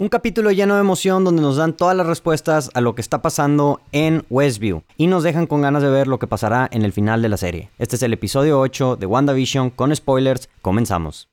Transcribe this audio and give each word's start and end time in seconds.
Un 0.00 0.08
capítulo 0.08 0.52
lleno 0.52 0.76
de 0.76 0.80
emoción 0.80 1.24
donde 1.24 1.42
nos 1.42 1.56
dan 1.56 1.76
todas 1.76 1.96
las 1.96 2.06
respuestas 2.06 2.70
a 2.74 2.80
lo 2.80 2.94
que 2.94 3.00
está 3.00 3.20
pasando 3.20 3.80
en 3.90 4.24
Westview 4.30 4.84
y 4.96 5.08
nos 5.08 5.24
dejan 5.24 5.48
con 5.48 5.62
ganas 5.62 5.82
de 5.82 5.90
ver 5.90 6.06
lo 6.06 6.20
que 6.20 6.28
pasará 6.28 6.68
en 6.70 6.84
el 6.84 6.92
final 6.92 7.20
de 7.20 7.28
la 7.28 7.36
serie. 7.36 7.70
Este 7.80 7.96
es 7.96 8.02
el 8.04 8.12
episodio 8.12 8.60
8 8.60 8.94
de 8.94 9.06
WandaVision 9.06 9.70
con 9.70 9.94
spoilers. 9.96 10.48
Comenzamos. 10.62 11.28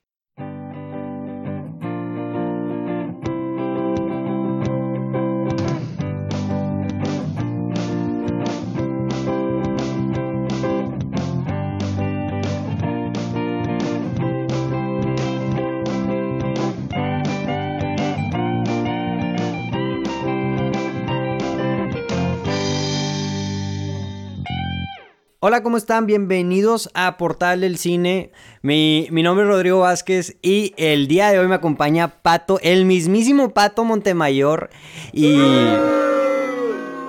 Hola, 25.48 25.62
¿cómo 25.62 25.76
están? 25.76 26.06
Bienvenidos 26.06 26.90
a 26.92 27.16
Portal 27.18 27.60
del 27.60 27.78
Cine. 27.78 28.32
Mi, 28.62 29.06
mi, 29.12 29.22
nombre 29.22 29.44
es 29.44 29.48
Rodrigo 29.48 29.78
Vázquez 29.78 30.36
y 30.42 30.74
el 30.76 31.06
día 31.06 31.30
de 31.30 31.38
hoy 31.38 31.46
me 31.46 31.54
acompaña 31.54 32.20
Pato, 32.20 32.58
el 32.64 32.84
mismísimo 32.84 33.54
Pato 33.54 33.84
Montemayor. 33.84 34.70
Y. 35.12 35.38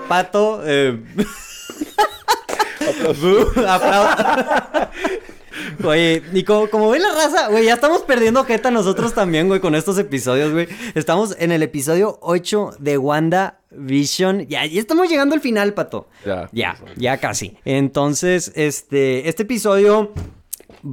Pato. 0.08 0.62
Eh... 0.66 1.04
Oye, 5.84 6.24
y 6.34 6.44
como, 6.44 6.70
como 6.70 6.90
ven 6.90 7.02
la 7.02 7.14
raza, 7.14 7.48
güey, 7.50 7.66
ya 7.66 7.74
estamos 7.76 8.02
perdiendo 8.02 8.44
jeta 8.44 8.72
nosotros 8.72 9.14
también, 9.14 9.48
güey, 9.48 9.60
con 9.60 9.76
estos 9.76 9.98
episodios, 9.98 10.52
güey. 10.52 10.68
Estamos 10.96 11.36
en 11.40 11.52
el 11.52 11.64
episodio 11.64 12.18
8 12.22 12.76
de 12.80 12.98
Wanda 12.98 13.60
Vision. 13.72 14.48
Ya, 14.48 14.66
ya 14.66 14.80
estamos 14.80 15.10
llegando 15.10 15.36
al 15.36 15.42
final, 15.42 15.74
pato. 15.74 16.08
Ya. 16.26 16.50
Ya, 16.52 16.78
ya 16.96 17.18
casi. 17.18 17.58
Entonces, 17.66 18.52
este, 18.56 19.30
este 19.30 19.44
episodio 19.44 20.14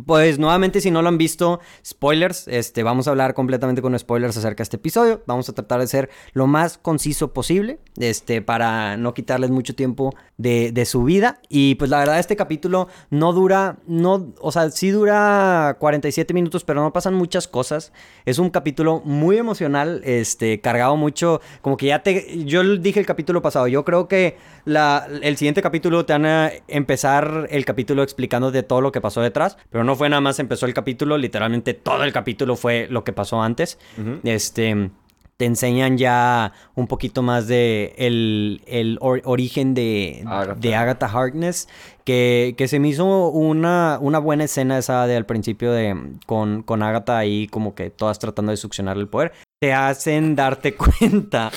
pues 0.06 0.38
nuevamente, 0.38 0.80
si 0.80 0.90
no 0.90 1.02
lo 1.02 1.08
han 1.08 1.18
visto, 1.18 1.60
spoilers. 1.84 2.48
Este, 2.48 2.82
vamos 2.82 3.06
a 3.06 3.10
hablar 3.10 3.34
completamente 3.34 3.82
con 3.82 3.98
spoilers 3.98 4.36
acerca 4.36 4.58
de 4.58 4.64
este 4.64 4.76
episodio. 4.76 5.22
Vamos 5.26 5.48
a 5.48 5.52
tratar 5.52 5.80
de 5.80 5.86
ser 5.86 6.10
lo 6.32 6.46
más 6.46 6.78
conciso 6.78 7.32
posible. 7.32 7.78
Este, 7.98 8.42
para 8.42 8.96
no 8.96 9.14
quitarles 9.14 9.50
mucho 9.50 9.74
tiempo 9.74 10.14
de, 10.36 10.72
de, 10.72 10.84
su 10.84 11.04
vida. 11.04 11.40
Y 11.48 11.76
pues 11.76 11.90
la 11.90 11.98
verdad, 12.00 12.18
este 12.18 12.36
capítulo 12.36 12.88
no 13.10 13.32
dura. 13.32 13.76
No, 13.86 14.32
o 14.40 14.50
sea, 14.50 14.70
sí 14.70 14.90
dura 14.90 15.76
47 15.78 16.34
minutos, 16.34 16.64
pero 16.64 16.82
no 16.82 16.92
pasan 16.92 17.14
muchas 17.14 17.46
cosas. 17.46 17.92
Es 18.24 18.38
un 18.38 18.50
capítulo 18.50 19.00
muy 19.04 19.38
emocional. 19.38 20.00
Este, 20.04 20.60
cargado 20.60 20.96
mucho. 20.96 21.40
Como 21.62 21.76
que 21.76 21.86
ya 21.86 22.02
te. 22.02 22.44
Yo 22.44 22.62
dije 22.76 23.00
el 23.00 23.06
capítulo 23.06 23.42
pasado. 23.42 23.68
Yo 23.68 23.84
creo 23.84 24.08
que 24.08 24.36
la, 24.64 25.06
el 25.22 25.36
siguiente 25.36 25.62
capítulo 25.62 26.04
te 26.04 26.14
van 26.14 26.26
a 26.26 26.50
empezar 26.68 27.46
el 27.50 27.64
capítulo 27.64 28.02
explicando 28.02 28.50
de 28.50 28.62
todo 28.62 28.80
lo 28.80 28.92
que 28.92 29.00
pasó 29.00 29.20
detrás. 29.20 29.56
Pero 29.74 29.82
no 29.82 29.96
fue 29.96 30.08
nada 30.08 30.20
más 30.20 30.38
empezó 30.38 30.66
el 30.66 30.72
capítulo, 30.72 31.18
literalmente 31.18 31.74
todo 31.74 32.04
el 32.04 32.12
capítulo 32.12 32.54
fue 32.54 32.86
lo 32.88 33.02
que 33.02 33.12
pasó 33.12 33.42
antes. 33.42 33.76
Este 34.22 34.92
te 35.36 35.46
enseñan 35.46 35.98
ya 35.98 36.52
un 36.76 36.86
poquito 36.86 37.22
más 37.22 37.48
de 37.48 37.92
el, 37.98 38.62
el 38.68 38.98
origen 39.00 39.74
de 39.74 40.22
Agatha, 40.28 40.60
de 40.60 40.74
Agatha 40.76 41.06
Harkness, 41.06 41.68
que, 42.04 42.54
que, 42.56 42.68
se 42.68 42.78
me 42.78 42.86
hizo 42.86 43.30
una, 43.30 43.98
una 44.00 44.20
buena 44.20 44.44
escena 44.44 44.78
esa 44.78 45.08
de 45.08 45.16
al 45.16 45.26
principio 45.26 45.72
de 45.72 45.96
con, 46.26 46.62
con 46.62 46.84
Agatha 46.84 47.18
ahí 47.18 47.48
como 47.48 47.74
que 47.74 47.90
todas 47.90 48.20
tratando 48.20 48.52
de 48.52 48.58
succionar 48.58 48.96
el 48.96 49.08
poder. 49.08 49.32
Te 49.60 49.72
hacen 49.72 50.36
darte 50.36 50.74
cuenta 50.76 51.50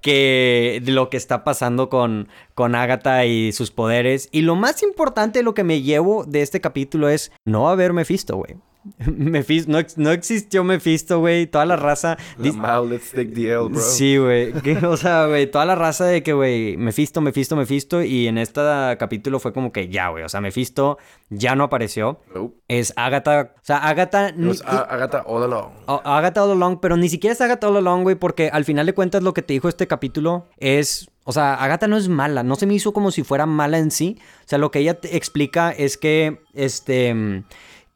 que 0.00 0.82
lo 0.86 1.10
que 1.10 1.16
está 1.16 1.44
pasando 1.44 1.88
con, 1.88 2.28
con 2.54 2.74
Agatha 2.74 3.24
y 3.24 3.52
sus 3.52 3.70
poderes. 3.70 4.28
Y 4.32 4.42
lo 4.42 4.56
más 4.56 4.82
importante, 4.82 5.42
lo 5.42 5.54
que 5.54 5.64
me 5.64 5.82
llevo 5.82 6.24
de 6.24 6.42
este 6.42 6.60
capítulo 6.60 7.08
es 7.08 7.32
no 7.44 7.62
va 7.64 7.70
a 7.70 7.72
haber 7.72 7.92
Mephisto, 7.92 8.36
güey. 8.36 8.56
Mephisto, 9.06 9.70
no, 9.70 9.78
no, 9.96 10.10
existió 10.10 10.64
Mephisto, 10.64 11.18
güey. 11.18 11.46
Toda 11.46 11.66
la 11.66 11.76
raza. 11.76 12.16
let's 12.38 13.10
take 13.10 13.32
the 13.32 13.50
L, 13.52 13.68
bro. 13.68 13.80
Sí, 13.80 14.16
güey. 14.16 14.52
O 14.84 14.96
sea, 14.96 15.26
güey, 15.26 15.50
toda 15.50 15.64
la 15.64 15.74
raza 15.74 16.04
de 16.06 16.22
que, 16.22 16.32
güey, 16.32 16.76
Mephisto, 16.76 17.20
Mephisto, 17.20 17.56
Mephisto. 17.56 18.02
Y 18.02 18.28
en 18.28 18.38
este 18.38 18.60
capítulo 18.98 19.40
fue 19.40 19.52
como 19.52 19.72
que 19.72 19.88
ya, 19.88 20.08
güey. 20.08 20.24
O 20.24 20.28
sea, 20.28 20.40
Mephisto 20.40 20.98
ya 21.28 21.54
no 21.54 21.64
apareció. 21.64 22.20
Es 22.68 22.92
Agatha. 22.96 23.52
O 23.56 23.64
sea, 23.64 23.78
Agatha. 23.78 24.28
Es 24.28 24.62
Agatha 24.64 25.22
all 25.26 25.42
along. 25.42 25.72
Agatha 25.86 26.44
all 26.44 26.52
along, 26.52 26.78
pero 26.80 26.96
ni 26.96 27.08
siquiera 27.08 27.32
es 27.32 27.40
Agatha 27.40 27.68
all 27.68 27.76
along, 27.76 28.02
güey, 28.02 28.16
porque 28.16 28.50
al 28.52 28.64
final 28.64 28.86
de 28.86 28.94
cuentas 28.94 29.22
lo 29.22 29.34
que 29.34 29.42
te 29.42 29.54
dijo 29.54 29.68
este 29.68 29.86
capítulo 29.86 30.46
es. 30.58 31.10
O 31.24 31.32
sea, 31.32 31.56
Agatha 31.56 31.88
no 31.88 31.98
es 31.98 32.08
mala, 32.08 32.42
no 32.42 32.56
se 32.56 32.64
me 32.64 32.72
hizo 32.72 32.94
como 32.94 33.10
si 33.10 33.22
fuera 33.22 33.44
mala 33.44 33.76
en 33.78 33.90
sí. 33.90 34.18
O 34.46 34.48
sea, 34.48 34.56
lo 34.56 34.70
que 34.70 34.78
ella 34.78 34.98
te 34.98 35.14
explica 35.14 35.72
es 35.72 35.98
que, 35.98 36.40
este, 36.54 37.44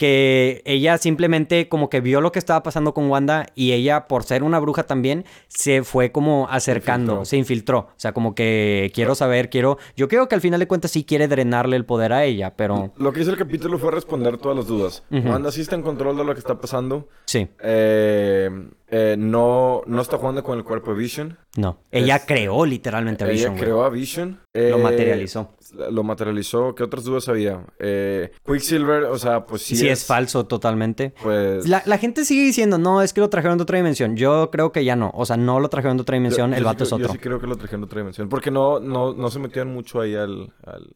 que 0.03 0.63
ella 0.65 0.99
simplemente 0.99 1.69
como 1.69 1.89
que 1.89 2.01
vio 2.01 2.21
lo 2.21 2.33
que 2.33 2.41
estaba 2.41 2.65
pasando 2.65 2.93
con 2.93 3.09
Wanda 3.09 3.47
y 3.55 3.71
ella, 3.71 4.09
por 4.09 4.25
ser 4.25 4.43
una 4.43 4.59
bruja 4.59 4.83
también, 4.83 5.25
se 5.47 5.85
fue 5.85 6.11
como 6.11 6.49
acercando, 6.51 7.25
se 7.25 7.37
infiltró. 7.37 7.79
O 7.79 7.93
sea, 7.99 8.11
como 8.13 8.35
que 8.35 8.91
quiero 8.97 9.15
saber, 9.15 9.49
quiero... 9.49 9.79
Yo 9.97 10.09
creo 10.09 10.29
que 10.29 10.35
al 10.35 10.41
final 10.41 10.59
de 10.59 10.67
cuentas 10.67 10.91
sí 10.91 11.05
quiere 11.05 11.29
drenarle 11.29 11.77
el 11.77 11.85
poder 11.85 12.13
a 12.13 12.25
ella, 12.25 12.57
pero... 12.57 12.91
Lo 12.97 13.13
que 13.13 13.21
hizo 13.21 13.31
el 13.31 13.37
capítulo 13.37 13.79
fue 13.79 13.93
responder 13.93 14.39
todas 14.39 14.57
las 14.57 14.67
dudas. 14.67 15.05
Wanda 15.13 15.53
sí 15.53 15.61
está 15.61 15.77
en 15.77 15.83
control 15.83 16.17
de 16.17 16.25
lo 16.25 16.35
que 16.35 16.41
está 16.41 16.61
pasando. 16.61 17.09
Sí. 17.27 17.47
Eh, 17.61 18.51
eh, 18.95 19.17
no, 19.19 19.81
no 19.87 20.03
está 20.03 20.19
jugando 20.19 20.45
con 20.45 20.59
el 20.59 20.65
cuerpo 20.65 20.93
de 20.93 20.99
Vision. 20.99 21.39
No. 21.57 21.79
Ella 21.91 22.27
creó 22.27 22.67
literalmente 22.67 23.25
a 23.25 23.27
Vision. 23.27 23.55
Ella 23.55 23.63
creó 23.63 23.85
a 23.85 23.89
Vision. 23.89 24.39
lo 24.53 24.61
eh, 24.61 24.77
materializó 24.77 25.57
lo 25.91 26.03
materializó. 26.03 26.75
¿Qué 26.75 26.83
otras 26.83 27.05
dudas 27.05 27.29
había? 27.29 27.65
Eh, 27.79 28.31
Quicksilver, 28.47 29.05
o 29.05 29.19
sea, 29.19 29.47
pues 29.47 29.63
sí. 29.63 29.77
Sí, 29.77 29.89
es, 29.89 30.05
falso 30.05 30.47
totalmente. 30.47 31.15
Pues. 31.23 31.69
La, 31.69 31.99
gente 31.99 32.25
sigue 32.25 32.43
diciendo, 32.43 32.79
no, 32.79 33.03
es 33.03 33.13
que 33.13 33.21
lo 33.21 33.31
trajeron 33.31 33.59
de 33.59 33.63
otra 33.63 33.77
dimensión. 33.77 34.17
Yo 34.17 34.51
creo 34.51 34.73
que 34.73 34.85
ya 34.85 34.97
no. 34.97 35.11
O 35.15 35.25
sea, 35.25 35.37
no 35.37 35.61
lo 35.61 35.69
trajeron 35.69 35.97
de 35.97 36.03
otra 36.03 36.15
dimensión, 36.15 36.55
el 36.55 36.65
vato 36.65 36.85
es 36.85 36.93
otro. 36.93 37.07
Yo 37.07 37.13
sí 37.13 37.19
creo 37.19 37.41
que 37.41 37.47
lo 37.47 37.57
trajeron 37.57 37.83
de 37.83 37.87
otra 37.87 38.01
dimensión. 38.01 38.29
Porque 38.29 38.51
no, 38.51 38.81
no, 38.81 39.15
no 39.15 39.31
se 39.31 39.39
metían 39.39 39.73
mucho 39.73 40.01
ahí 40.01 40.15
al. 40.15 40.53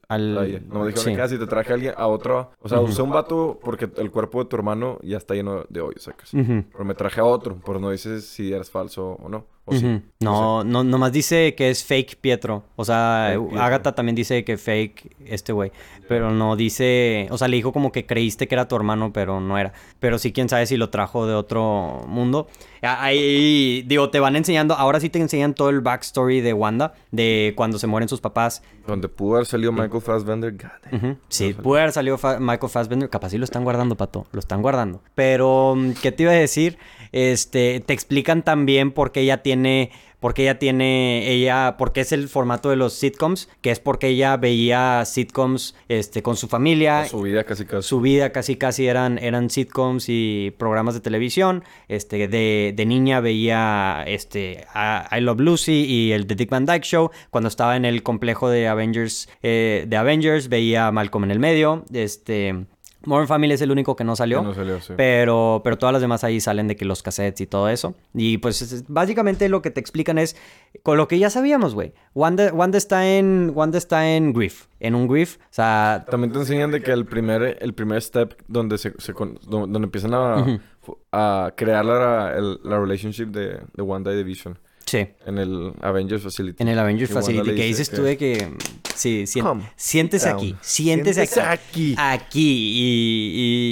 al, 0.08 0.34
no 0.68 0.80
me 0.80 0.92
dijeron 0.92 1.16
que 1.16 1.28
si 1.28 1.38
te 1.38 1.46
traje 1.46 1.72
a 1.72 1.74
alguien 1.74 1.94
a 1.96 2.06
otro. 2.06 2.52
O 2.60 2.68
sea, 2.68 2.80
usé 2.80 3.02
un 3.02 3.10
vato 3.10 3.58
porque 3.62 3.88
el 3.96 4.10
cuerpo 4.10 4.42
de 4.42 4.50
tu 4.50 4.56
hermano 4.56 4.98
ya 5.02 5.16
está 5.16 5.34
lleno 5.34 5.64
de 5.68 5.80
hoyos, 5.80 6.02
sacas. 6.02 6.30
Pero 6.32 6.84
me 6.84 6.94
traje 6.94 7.20
a 7.20 7.24
otro. 7.24 7.58
Pero 7.64 7.80
no 7.80 7.85
dices 7.90 8.26
si 8.26 8.52
eres 8.52 8.70
falso 8.70 9.12
o 9.22 9.28
no. 9.28 9.46
No, 10.20 10.64
no, 10.64 10.84
nomás 10.84 11.12
dice 11.12 11.54
que 11.56 11.70
es 11.70 11.84
fake 11.84 12.16
Pietro. 12.20 12.64
O 12.76 12.84
sea, 12.84 13.36
Agatha 13.58 13.94
también 13.94 14.14
dice 14.14 14.44
que 14.44 14.56
fake 14.56 15.16
este 15.26 15.52
güey. 15.52 15.72
Pero 16.08 16.30
no 16.30 16.54
dice, 16.54 17.26
o 17.30 17.38
sea, 17.38 17.48
le 17.48 17.56
dijo 17.56 17.72
como 17.72 17.90
que 17.90 18.06
creíste 18.06 18.46
que 18.46 18.54
era 18.54 18.68
tu 18.68 18.76
hermano, 18.76 19.12
pero 19.12 19.40
no 19.40 19.58
era. 19.58 19.72
Pero 19.98 20.18
sí, 20.18 20.32
quién 20.32 20.48
sabe 20.48 20.66
si 20.66 20.76
lo 20.76 20.90
trajo 20.90 21.26
de 21.26 21.34
otro 21.34 22.04
mundo. 22.06 22.46
Ahí, 22.82 23.82
digo, 23.86 24.10
te 24.10 24.20
van 24.20 24.36
enseñando, 24.36 24.74
ahora 24.74 25.00
sí 25.00 25.10
te 25.10 25.18
enseñan 25.18 25.54
todo 25.54 25.70
el 25.70 25.80
backstory 25.80 26.40
de 26.40 26.52
Wanda, 26.52 26.94
de 27.10 27.52
cuando 27.56 27.80
se 27.80 27.88
mueren 27.88 28.08
sus 28.08 28.20
papás. 28.20 28.62
Donde 28.86 29.08
pudo 29.08 29.36
haber 29.36 29.46
salido 29.46 29.72
Michael 29.72 30.00
Fassbender. 30.00 30.54
Sí, 31.28 31.54
pudo 31.54 31.78
haber 31.78 31.90
salido 31.90 32.16
Michael 32.38 32.70
Fassbender. 32.70 33.10
Capaz 33.10 33.30
sí 33.30 33.38
lo 33.38 33.44
están 33.44 33.64
guardando, 33.64 33.96
pato. 33.96 34.26
Lo 34.30 34.38
están 34.38 34.62
guardando. 34.62 35.02
Pero, 35.16 35.74
¿qué 36.00 36.12
te 36.12 36.22
iba 36.22 36.32
a 36.32 36.36
decir? 36.36 36.78
Este, 37.10 37.80
te 37.80 37.92
explican 37.92 38.42
también 38.42 38.92
por 38.92 39.10
qué 39.10 39.22
ella 39.22 39.42
tiene 39.42 39.55
porque 40.20 40.42
ella 40.42 40.58
tiene, 40.58 41.30
ella, 41.30 41.76
porque 41.78 42.00
es 42.00 42.12
el 42.12 42.28
formato 42.28 42.70
de 42.70 42.76
los 42.76 42.94
sitcoms, 42.94 43.48
que 43.60 43.70
es 43.70 43.80
porque 43.80 44.08
ella 44.08 44.36
veía 44.36 45.04
sitcoms 45.04 45.74
este, 45.88 46.22
con 46.22 46.36
su 46.36 46.48
familia. 46.48 47.04
Su 47.06 47.22
vida 47.22 47.44
casi 47.44 47.64
casi. 47.64 47.88
Su 47.88 48.00
vida 48.00 48.32
casi 48.32 48.56
casi 48.56 48.86
eran, 48.86 49.18
eran 49.18 49.50
sitcoms 49.50 50.06
y 50.08 50.54
programas 50.58 50.94
de 50.94 51.00
televisión. 51.00 51.64
Este, 51.88 52.28
de, 52.28 52.72
de 52.74 52.86
niña 52.86 53.20
veía 53.20 54.04
este, 54.06 54.66
I 54.74 55.20
Love 55.20 55.40
Lucy 55.40 55.84
y 55.84 56.12
el 56.12 56.26
The 56.26 56.34
Dick 56.34 56.50
Van 56.50 56.66
Dyke 56.66 56.84
Show. 56.84 57.10
Cuando 57.30 57.48
estaba 57.48 57.76
en 57.76 57.84
el 57.84 58.02
complejo 58.02 58.48
de 58.48 58.68
Avengers, 58.68 59.28
eh, 59.42 59.84
de 59.86 59.96
Avengers 59.96 60.48
veía 60.48 60.90
Malcolm 60.90 61.24
en 61.24 61.30
el 61.30 61.38
medio. 61.38 61.84
Este, 61.92 62.66
Modern 63.06 63.28
Family 63.28 63.54
es 63.54 63.60
el 63.62 63.70
único 63.70 63.96
que 63.96 64.04
no 64.04 64.16
salió. 64.16 64.42
no 64.42 64.54
salió 64.54 64.80
sí. 64.80 64.94
Pero, 64.96 65.60
pero 65.64 65.78
todas 65.78 65.92
las 65.92 66.02
demás 66.02 66.24
ahí 66.24 66.40
salen 66.40 66.68
de 66.68 66.76
que 66.76 66.84
los 66.84 67.02
cassettes 67.02 67.40
y 67.40 67.46
todo 67.46 67.68
eso. 67.68 67.94
Y 68.14 68.38
pues 68.38 68.84
básicamente 68.88 69.48
lo 69.48 69.62
que 69.62 69.70
te 69.70 69.80
explican 69.80 70.18
es 70.18 70.36
con 70.82 70.96
lo 70.96 71.08
que 71.08 71.18
ya 71.18 71.30
sabíamos, 71.30 71.74
güey. 71.74 71.92
Wanda, 72.14 72.52
Wanda, 72.52 72.78
está 72.78 73.08
en 73.08 73.52
Wanda 73.54 73.78
está 73.78 74.08
en 74.08 74.32
Grief. 74.32 74.66
En 74.80 74.94
un 74.94 75.08
Grief. 75.08 75.36
O 75.36 75.40
sea. 75.50 76.04
También 76.10 76.32
te 76.32 76.38
enseñan 76.40 76.70
de 76.70 76.82
que 76.82 76.92
el 76.92 77.06
primer, 77.06 77.58
el 77.60 77.74
primer 77.74 78.02
step 78.02 78.34
donde 78.48 78.78
se, 78.78 78.92
donde 79.48 79.78
empiezan 79.78 80.14
a, 80.14 80.60
a 81.12 81.52
crear 81.56 81.84
la, 81.84 82.34
la 82.62 82.78
relationship 82.78 83.26
de, 83.26 83.60
de 83.72 83.82
Wanda 83.82 84.12
y 84.12 84.16
de 84.16 84.24
Vision 84.24 84.58
Sí. 84.86 85.08
En 85.26 85.38
el 85.38 85.72
Avengers 85.82 86.22
Facility. 86.22 86.62
En 86.62 86.68
el 86.68 86.78
Avengers 86.78 87.12
Facility, 87.12 87.56
que 87.56 87.64
dices 87.64 87.90
tú 87.90 88.02
de 88.02 88.16
que... 88.16 88.56
Sí, 88.94 89.26
siéntese 89.76 90.28
aquí. 90.28 90.56
Siéntese, 90.62 91.28
aquí. 91.42 91.94
Aquí. 91.98 92.72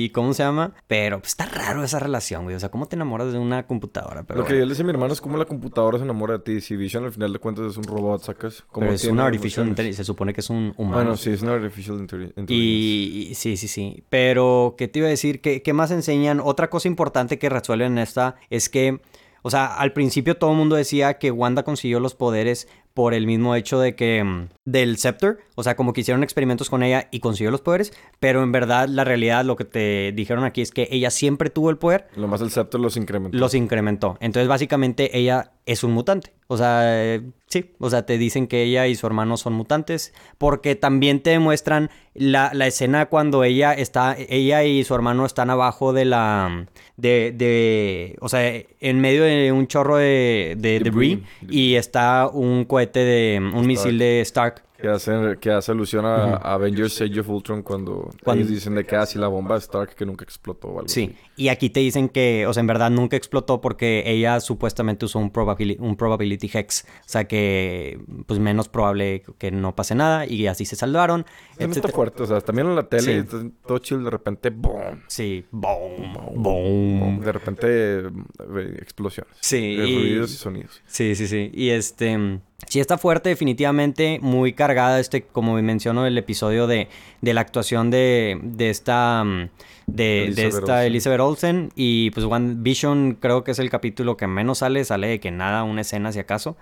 Y, 0.05 0.11
¿Cómo 0.11 0.35
se 0.35 0.43
llama? 0.43 0.75
Pero 0.87 1.21
pues, 1.21 1.31
está 1.31 1.47
raro 1.47 1.83
esa 1.83 1.99
relación, 1.99 2.43
güey. 2.43 2.57
O 2.57 2.61
sea, 2.61 2.69
¿cómo 2.69 2.87
te 2.87 2.97
enamoras 2.97 3.33
de 3.33 3.39
una 3.39 3.67
computadora? 3.67 4.25
Pero, 4.25 4.41
Lo 4.41 4.47
que 4.47 4.59
yo 4.59 4.65
le 4.65 4.69
decía 4.69 4.83
a 4.83 4.87
mi 4.87 4.91
hermano 4.91 5.15
es 5.15 5.21
cómo 5.21 5.39
la 5.39 5.47
computadora 5.47 5.99
se 5.99 6.05
enamora 6.05 6.35
de 6.35 6.41
ti. 6.41 6.61
Si 6.61 6.77
Vision 6.77 7.05
al 7.05 7.13
final 7.13 7.33
de 7.33 7.39
cuentas 7.39 7.71
es 7.71 7.77
un 7.77 7.85
robot, 7.85 8.23
sacas... 8.23 8.65
Pero 8.75 8.93
es 8.93 9.05
una 9.05 9.25
artificial 9.25 9.67
intelligence. 9.67 10.03
Se 10.03 10.05
supone 10.05 10.35
que 10.35 10.41
es 10.41 10.51
un 10.51 10.75
humano. 10.77 10.97
Bueno, 10.97 11.17
sí, 11.17 11.31
es 11.31 11.43
una 11.43 11.55
artificial 11.55 11.99
intelligence. 11.99 12.53
Y, 12.53 13.33
sí, 13.35 13.57
sí, 13.57 13.69
sí. 13.69 14.05
Pero, 14.11 14.75
¿qué 14.77 14.89
te 14.89 14.99
iba 14.99 15.07
a 15.07 15.11
decir? 15.11 15.41
¿Qué, 15.41 15.63
¿Qué 15.63 15.73
más 15.73 15.91
enseñan? 15.91 16.41
Otra 16.41 16.69
cosa 16.69 16.89
importante 16.89 17.39
que 17.39 17.49
resuelven 17.49 17.93
en 17.93 17.99
esta 17.99 18.35
es 18.51 18.69
que... 18.69 19.01
O 19.47 19.51
sea, 19.51 19.67
al 19.67 19.93
principio 19.93 20.39
todo 20.39 20.53
el 20.53 20.57
mundo 20.57 20.75
decía 20.75 21.19
que 21.19 21.31
Wanda 21.31 21.65
consiguió 21.65 22.01
los 22.01 22.15
poderes 22.15 22.67
por 22.95 23.13
el 23.13 23.27
mismo 23.27 23.57
hecho 23.57 23.81
de 23.81 23.97
que 23.97 24.23
mm, 24.23 24.49
del 24.65 24.97
Scepter, 24.97 25.39
o 25.57 25.63
sea, 25.63 25.77
como 25.77 25.93
que 25.93 26.01
hicieron 26.01 26.23
experimentos 26.23 26.71
con 26.71 26.83
ella 26.83 27.09
y 27.11 27.21
consiguió 27.21 27.51
los 27.51 27.61
poderes, 27.61 27.93
pero 28.21 28.43
en 28.43 28.53
verdad 28.53 28.89
la 28.89 29.05
realidad 29.05 29.45
lo 29.45 29.57
que 29.57 29.65
te 29.65 30.13
dijeron 30.15 30.45
aquí 30.45 30.63
es 30.63 30.71
que 30.71 30.89
ella 30.91 31.11
siempre 31.11 31.51
tuvo 31.51 31.71
el 31.71 31.77
poder. 31.77 32.07
Lo 32.17 32.29
más 32.29 32.41
el 32.41 32.51
Scepter 32.51 32.81
los 32.81 32.97
incrementó. 32.97 33.37
Los 33.37 33.55
incrementó. 33.55 34.17
Entonces, 34.21 34.49
básicamente 34.49 35.19
ella 35.19 35.53
es 35.67 35.83
un 35.83 35.93
mutante. 35.93 36.33
O 36.47 36.57
sea, 36.57 36.83
eh, 36.85 37.23
sí, 37.49 37.73
o 37.79 37.89
sea, 37.89 38.05
te 38.05 38.19
dicen 38.19 38.47
que 38.47 38.63
ella 38.63 38.87
y 38.87 38.95
su 38.95 39.07
hermano 39.07 39.37
son 39.37 39.55
mutantes, 39.55 40.13
porque 40.37 40.77
también 40.77 41.23
te 41.23 41.31
demuestran 41.31 41.91
la, 42.13 42.51
la, 42.53 42.67
escena 42.67 43.07
cuando 43.07 43.45
ella 43.45 43.73
está, 43.73 44.15
ella 44.29 44.63
y 44.63 44.85
su 44.85 44.95
hermano 44.95 45.25
están 45.25 45.49
abajo 45.49 45.93
de 45.95 46.05
la, 46.05 46.67
de, 46.97 47.33
de 47.35 48.17
o 48.21 48.29
sea, 48.29 48.63
en 48.81 49.01
medio 49.01 49.25
de 49.25 49.53
un 49.53 49.67
chorro 49.67 49.97
de, 49.97 50.55
de 50.59 50.81
debris 50.81 51.21
y 51.49 51.75
está 51.77 52.29
un 52.29 52.67
cohete 52.67 52.84
de, 52.93 53.39
un 53.41 53.67
misil 53.67 53.99
de 53.99 54.21
Stark 54.21 54.63
que 54.85 54.91
hace, 54.91 55.39
que 55.41 55.51
hace 55.51 55.73
alusión 55.73 56.05
a, 56.05 56.35
Avengers 56.37 57.01
Age 57.01 57.21
of 57.21 57.29
Ultron 57.31 57.63
cuando, 57.63 58.11
cuando 58.23 58.43
ellos 58.43 58.55
dicen 58.55 58.75
de 58.75 58.85
que 58.85 58.95
así 58.97 59.17
ah, 59.17 59.23
la 59.23 59.29
bomba 59.29 59.57
Stark 59.57 59.95
que 59.95 60.05
nunca 60.05 60.25
explotó 60.25 60.69
o 60.69 60.79
algo 60.81 60.89
Sí, 60.89 61.17
y 61.37 61.49
aquí 61.49 61.71
te 61.71 61.81
dicen 61.81 62.11
que, 62.11 62.47
o 62.47 62.53
sea, 62.53 62.61
en 62.61 62.67
verdad 62.67 62.91
nunca 62.91 63.17
explotó 63.17 63.63
porque 63.63 64.03
ella 64.05 64.41
supuestamente 64.41 65.07
usó 65.07 65.21
un, 65.21 65.31
probability, 65.31 65.83
un 65.83 65.97
probability 65.97 66.51
hex. 66.53 66.85
O 67.01 67.09
sea 67.09 67.25
que, 67.25 67.99
pues 68.27 68.39
menos 68.41 68.69
probable 68.69 69.23
que 69.39 69.51
no 69.51 69.75
pase 69.75 69.95
nada 69.95 70.27
y 70.27 70.47
así 70.49 70.67
se 70.67 70.77
salvaron. 70.77 71.25
No 71.59 71.67
está 71.67 71.89
fuerte, 71.89 72.23
o 72.23 72.27
sea, 72.27 72.43
también 72.43 72.69
en 72.69 72.77
la 72.77 72.87
tele, 72.87 73.25
todo 73.67 73.79
chill, 73.79 74.05
de 74.05 74.11
repente, 74.11 74.51
¡boom! 74.51 75.03
Sí, 75.07 75.47
¡boom! 75.51 76.13
¡boom! 76.35 77.21
De 77.21 77.33
repente, 77.33 77.67
eh, 78.01 78.77
explosiones. 78.83 79.35
Sí. 79.41 79.79
ruidos 79.79 80.35
y 80.35 80.37
sonidos. 80.37 80.83
Sí, 80.85 81.15
sí, 81.15 81.27
sí. 81.27 81.51
Y 81.55 81.71
este... 81.71 82.41
Sí 82.69 82.81
está 82.81 82.99
fuerte, 82.99 83.29
definitivamente, 83.29 84.19
muy 84.23 84.53
cargada, 84.75 85.01
este, 85.01 85.23
como 85.23 85.55
menciono, 85.63 86.07
el 86.07 86.19
episodio 86.19 86.67
de, 86.67 86.89
de 87.21 87.35
la 87.35 87.41
actuación 87.41 87.91
de, 87.91 88.39
de 88.43 88.71
esta, 88.71 89.23
mm, 89.25 89.49
de, 89.87 90.33
de 90.35 90.47
esta 90.47 90.63
Olsen. 90.63 90.87
Elizabeth 90.87 91.21
Olsen. 91.21 91.73
Y 91.77 92.11
pues 92.11 92.27
One 92.27 92.55
Vision 92.59 93.17
creo 93.21 93.45
que 93.45 93.53
es 93.53 93.59
el 93.59 93.71
capítulo 93.71 94.17
que 94.17 94.27
menos 94.27 94.59
sale, 94.59 94.85
sale 94.85 95.07
de 95.07 95.21
que 95.21 95.31
nada, 95.31 95.63
una 95.63 95.83
escena 95.83 96.11
si 96.13 96.19
acaso. 96.19 96.57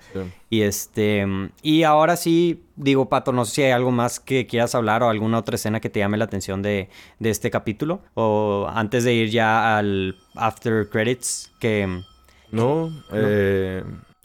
Y 0.50 0.62
este, 0.62 1.26
y 1.62 1.84
ahora 1.84 2.16
sí, 2.16 2.62
digo, 2.76 3.08
Pato, 3.08 3.32
no 3.32 3.44
sé 3.44 3.54
si 3.54 3.62
hay 3.62 3.70
algo 3.70 3.90
más 3.90 4.20
que 4.20 4.46
quieras 4.46 4.74
hablar 4.74 5.02
o 5.02 5.08
alguna 5.08 5.38
otra 5.38 5.56
escena 5.56 5.80
que 5.80 5.88
te 5.90 6.00
llame 6.00 6.18
la 6.18 6.24
atención 6.24 6.62
de, 6.62 6.88
de 7.18 7.30
este 7.30 7.50
capítulo. 7.50 8.02
O 8.14 8.68
antes 8.72 9.04
de 9.04 9.14
ir 9.14 9.30
ya 9.30 9.78
al 9.78 10.16
After 10.34 10.88
Credits, 10.88 11.52
que... 11.58 11.86
No, 12.50 12.90
no. 12.90 12.94
eh... 13.12 13.82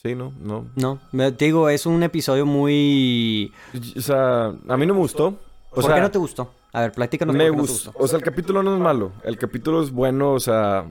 Sí, 0.07 0.15
no, 0.15 0.31
no. 0.41 0.99
No, 1.11 1.33
te 1.33 1.45
digo, 1.45 1.69
es 1.69 1.85
un 1.85 2.01
episodio 2.03 2.45
muy... 2.45 3.51
O 3.97 4.01
sea, 4.01 4.53
a 4.67 4.77
mí 4.77 4.85
no 4.85 4.93
me 4.93 4.99
gustó. 5.01 5.35
¿Por 5.73 5.93
qué 5.93 5.99
no 5.99 6.11
te 6.11 6.17
gustó? 6.17 6.53
A 6.73 6.81
ver, 6.81 6.91
platícanos. 6.91 7.35
Me 7.35 7.49
gustó. 7.49 7.91
O 7.95 8.07
sea, 8.07 8.17
el 8.17 8.23
capítulo 8.23 8.61
no 8.61 8.75
es 8.75 8.79
malo. 8.79 9.11
El 9.23 9.37
capítulo 9.37 9.81
es 9.81 9.91
bueno, 9.91 10.33
o 10.33 10.39
sea... 10.39 10.85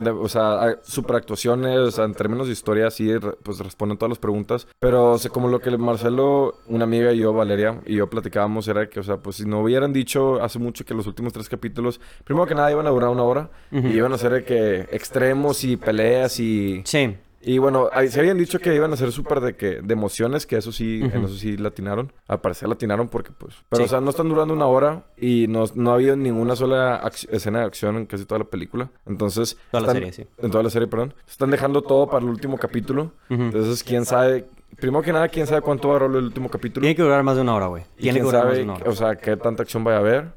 o 0.00 0.28
sea, 0.28 0.76
super 0.82 1.16
actuaciones, 1.16 1.78
o 1.78 1.90
sea, 1.90 2.04
en 2.04 2.14
términos 2.14 2.46
de 2.46 2.52
historia 2.52 2.90
sí, 2.90 3.10
pues 3.42 3.58
responden 3.58 3.98
todas 3.98 4.10
las 4.10 4.18
preguntas. 4.18 4.66
Pero, 4.78 5.12
o 5.12 5.18
sea, 5.18 5.30
como 5.30 5.48
lo 5.48 5.60
que 5.60 5.76
Marcelo, 5.76 6.54
una 6.66 6.84
amiga 6.84 7.12
y 7.12 7.18
yo, 7.18 7.32
Valeria, 7.32 7.80
y 7.86 7.96
yo 7.96 8.08
platicábamos 8.08 8.68
era 8.68 8.88
que, 8.88 9.00
o 9.00 9.02
sea, 9.02 9.16
pues 9.16 9.36
si 9.36 9.46
no 9.46 9.60
hubieran 9.60 9.92
dicho 9.92 10.42
hace 10.42 10.58
mucho 10.58 10.84
que 10.84 10.94
los 10.94 11.06
últimos 11.06 11.32
tres 11.32 11.48
capítulos, 11.48 12.00
primero 12.24 12.46
que 12.46 12.54
nada 12.54 12.70
iban 12.70 12.86
a 12.86 12.90
durar 12.90 13.10
una 13.10 13.22
hora, 13.22 13.50
y 13.72 13.88
iban 13.88 14.12
a 14.12 14.18
ser 14.18 14.32
de 14.32 14.44
que 14.44 14.80
extremos 14.92 15.64
y 15.64 15.76
peleas 15.76 16.38
y... 16.40 16.82
Sí. 16.84 17.16
Y 17.48 17.58
bueno, 17.58 17.88
se 18.08 18.18
habían 18.18 18.38
dicho 18.38 18.58
que 18.58 18.74
iban 18.74 18.92
a 18.92 18.96
ser 18.96 19.12
súper 19.12 19.38
de 19.38 19.54
que 19.54 19.80
de 19.80 19.92
emociones, 19.92 20.46
que 20.46 20.56
eso 20.56 20.72
sí, 20.72 21.00
en 21.00 21.24
eso 21.24 21.34
sí 21.34 21.56
latinaron. 21.56 22.12
Al 22.26 22.40
parecer 22.40 22.68
latinaron 22.68 23.06
porque 23.06 23.30
pues. 23.30 23.54
Pero 23.68 23.84
o 23.84 23.86
sea, 23.86 24.00
no 24.00 24.10
están 24.10 24.28
durando 24.28 24.52
una 24.52 24.66
hora 24.66 25.04
y 25.16 25.46
no, 25.48 25.64
no 25.76 25.92
ha 25.92 25.94
habido 25.94 26.16
ninguna 26.16 26.56
sola 26.56 27.08
escena 27.30 27.60
de 27.60 27.66
acción 27.66 27.98
en 27.98 28.06
casi 28.06 28.24
toda 28.24 28.40
la 28.40 28.46
película. 28.46 28.90
Entonces. 29.06 29.56
Toda 29.70 29.86
la 29.86 29.92
serie, 29.92 30.12
sí. 30.12 30.26
En 30.38 30.50
toda 30.50 30.64
la 30.64 30.70
serie, 30.70 30.88
perdón. 30.88 31.14
Están 31.28 31.52
dejando 31.52 31.82
todo 31.82 32.08
para 32.08 32.24
el 32.24 32.30
último 32.30 32.58
capítulo. 32.58 33.12
Entonces, 33.28 33.84
quién 33.84 34.04
sabe. 34.04 34.48
Primero 34.80 35.02
que 35.02 35.12
nada, 35.12 35.28
quién 35.28 35.46
sabe 35.46 35.62
cuánto 35.62 35.88
va 35.88 35.94
a 35.94 35.98
durar 36.00 36.16
el 36.16 36.24
último 36.24 36.48
capítulo. 36.48 36.82
Tiene 36.82 36.96
que 36.96 37.02
durar 37.02 37.22
más 37.22 37.36
de 37.36 37.42
una 37.42 37.54
hora, 37.54 37.66
güey. 37.68 37.84
Tiene 37.96 38.18
que 38.18 38.24
durar 38.24 38.46
más 38.46 38.56
de 38.56 38.64
una 38.64 38.74
hora. 38.74 38.90
O 38.90 38.92
sea, 38.92 39.14
qué 39.14 39.36
tanta 39.36 39.62
acción 39.62 39.84
vaya 39.84 39.98
a 39.98 40.00
haber. 40.00 40.32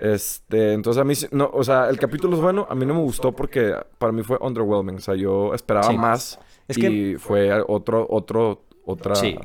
Este, 0.00 0.72
entonces 0.72 1.00
a 1.00 1.04
mí 1.04 1.12
no, 1.30 1.50
o 1.52 1.62
sea, 1.62 1.90
el 1.90 1.98
capítulo 1.98 2.34
es 2.34 2.40
bueno, 2.40 2.66
a 2.70 2.74
mí 2.74 2.86
no 2.86 2.94
me 2.94 3.00
gustó 3.00 3.32
porque 3.32 3.74
para 3.98 4.12
mí 4.12 4.22
fue 4.22 4.38
underwhelming, 4.40 4.96
o 4.96 5.00
sea, 5.00 5.14
yo 5.14 5.52
esperaba 5.52 5.92
más 5.92 6.38
es 6.70 6.78
y 6.78 6.80
que... 6.80 7.16
fue 7.18 7.52
otro, 7.66 8.06
otro, 8.08 8.64
otra... 8.84 9.14
Sí, 9.14 9.36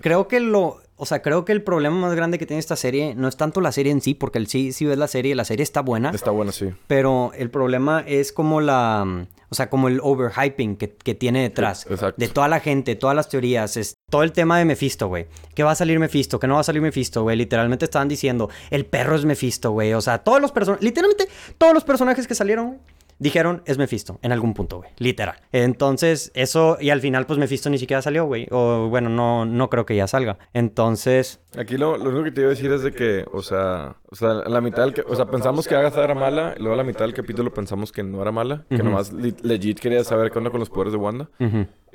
creo 0.00 0.28
que 0.28 0.40
lo... 0.40 0.80
O 0.96 1.06
sea, 1.06 1.22
creo 1.22 1.44
que 1.44 1.50
el 1.50 1.62
problema 1.62 1.96
más 1.96 2.14
grande 2.14 2.38
que 2.38 2.46
tiene 2.46 2.60
esta 2.60 2.76
serie 2.76 3.16
no 3.16 3.26
es 3.26 3.36
tanto 3.36 3.60
la 3.60 3.72
serie 3.72 3.90
en 3.90 4.00
sí, 4.00 4.14
porque 4.14 4.38
el 4.38 4.46
sí, 4.46 4.72
sí 4.72 4.84
ves 4.84 4.96
la 4.96 5.08
serie, 5.08 5.34
la 5.34 5.44
serie 5.44 5.64
está 5.64 5.80
buena. 5.80 6.10
Está 6.10 6.30
buena, 6.30 6.52
sí. 6.52 6.68
Pero 6.86 7.32
el 7.36 7.50
problema 7.50 8.04
es 8.06 8.32
como 8.32 8.60
la... 8.60 9.26
O 9.50 9.56
sea, 9.56 9.70
como 9.70 9.88
el 9.88 10.00
overhyping 10.02 10.76
que, 10.76 10.94
que 10.94 11.14
tiene 11.14 11.42
detrás. 11.42 11.86
Exacto. 11.88 12.14
De 12.16 12.28
toda 12.28 12.48
la 12.48 12.60
gente, 12.60 12.96
todas 12.96 13.14
las 13.14 13.28
teorías. 13.28 13.76
Es 13.76 13.94
todo 14.10 14.22
el 14.22 14.32
tema 14.32 14.58
de 14.58 14.64
Mephisto, 14.64 15.08
güey. 15.08 15.26
Que 15.54 15.62
va 15.62 15.72
a 15.72 15.74
salir 15.76 15.98
Mephisto, 15.98 16.40
que 16.40 16.46
no 16.46 16.54
va 16.54 16.60
a 16.60 16.64
salir 16.64 16.82
Mephisto, 16.82 17.22
güey. 17.22 17.36
Literalmente 17.36 17.84
estaban 17.84 18.08
diciendo, 18.08 18.48
el 18.70 18.86
perro 18.86 19.14
es 19.14 19.24
Mephisto, 19.24 19.70
güey. 19.70 19.94
O 19.94 20.00
sea, 20.00 20.18
todos 20.18 20.40
los 20.40 20.50
personajes... 20.50 20.82
Literalmente, 20.82 21.28
todos 21.58 21.74
los 21.74 21.84
personajes 21.84 22.26
que 22.26 22.34
salieron, 22.34 22.78
dijeron 23.18 23.62
es 23.66 23.78
Mephisto 23.78 24.18
en 24.22 24.32
algún 24.32 24.54
punto, 24.54 24.78
güey, 24.78 24.90
literal. 24.98 25.36
Entonces, 25.52 26.30
eso, 26.34 26.76
y 26.80 26.90
al 26.90 27.00
final, 27.00 27.26
pues 27.26 27.38
Mephisto 27.38 27.70
ni 27.70 27.78
siquiera 27.78 28.02
salió, 28.02 28.24
güey. 28.24 28.46
O 28.50 28.88
bueno, 28.88 29.08
no, 29.08 29.44
no 29.44 29.70
creo 29.70 29.86
que 29.86 29.96
ya 29.96 30.06
salga. 30.06 30.38
Entonces. 30.52 31.40
Aquí 31.56 31.76
lo, 31.76 31.96
lo 31.96 32.10
único 32.10 32.24
que 32.24 32.32
te 32.32 32.40
iba 32.40 32.48
a 32.48 32.50
decir 32.50 32.72
es 32.72 32.82
de 32.82 32.92
que, 32.92 33.24
o 33.32 33.42
sea, 33.42 33.96
o 34.10 34.16
sea, 34.16 34.34
la 34.34 34.60
mitad 34.60 34.82
del 34.84 34.94
que, 34.94 35.02
o 35.02 35.14
sea, 35.14 35.26
pensamos 35.26 35.68
que 35.68 35.74
Agatha 35.74 36.02
era 36.02 36.14
mala, 36.14 36.54
y 36.56 36.60
luego 36.60 36.76
la 36.76 36.84
mitad 36.84 37.00
del 37.00 37.14
capítulo 37.14 37.52
pensamos 37.52 37.92
que 37.92 38.02
no 38.02 38.20
era 38.22 38.32
mala, 38.32 38.64
que 38.68 38.78
nomás 38.82 39.12
legit 39.12 39.78
quería 39.78 40.02
saber 40.04 40.30
qué 40.30 40.38
onda 40.38 40.50
con 40.50 40.60
los 40.60 40.70
poderes 40.70 40.92
de 40.92 40.98
Wanda. 40.98 41.28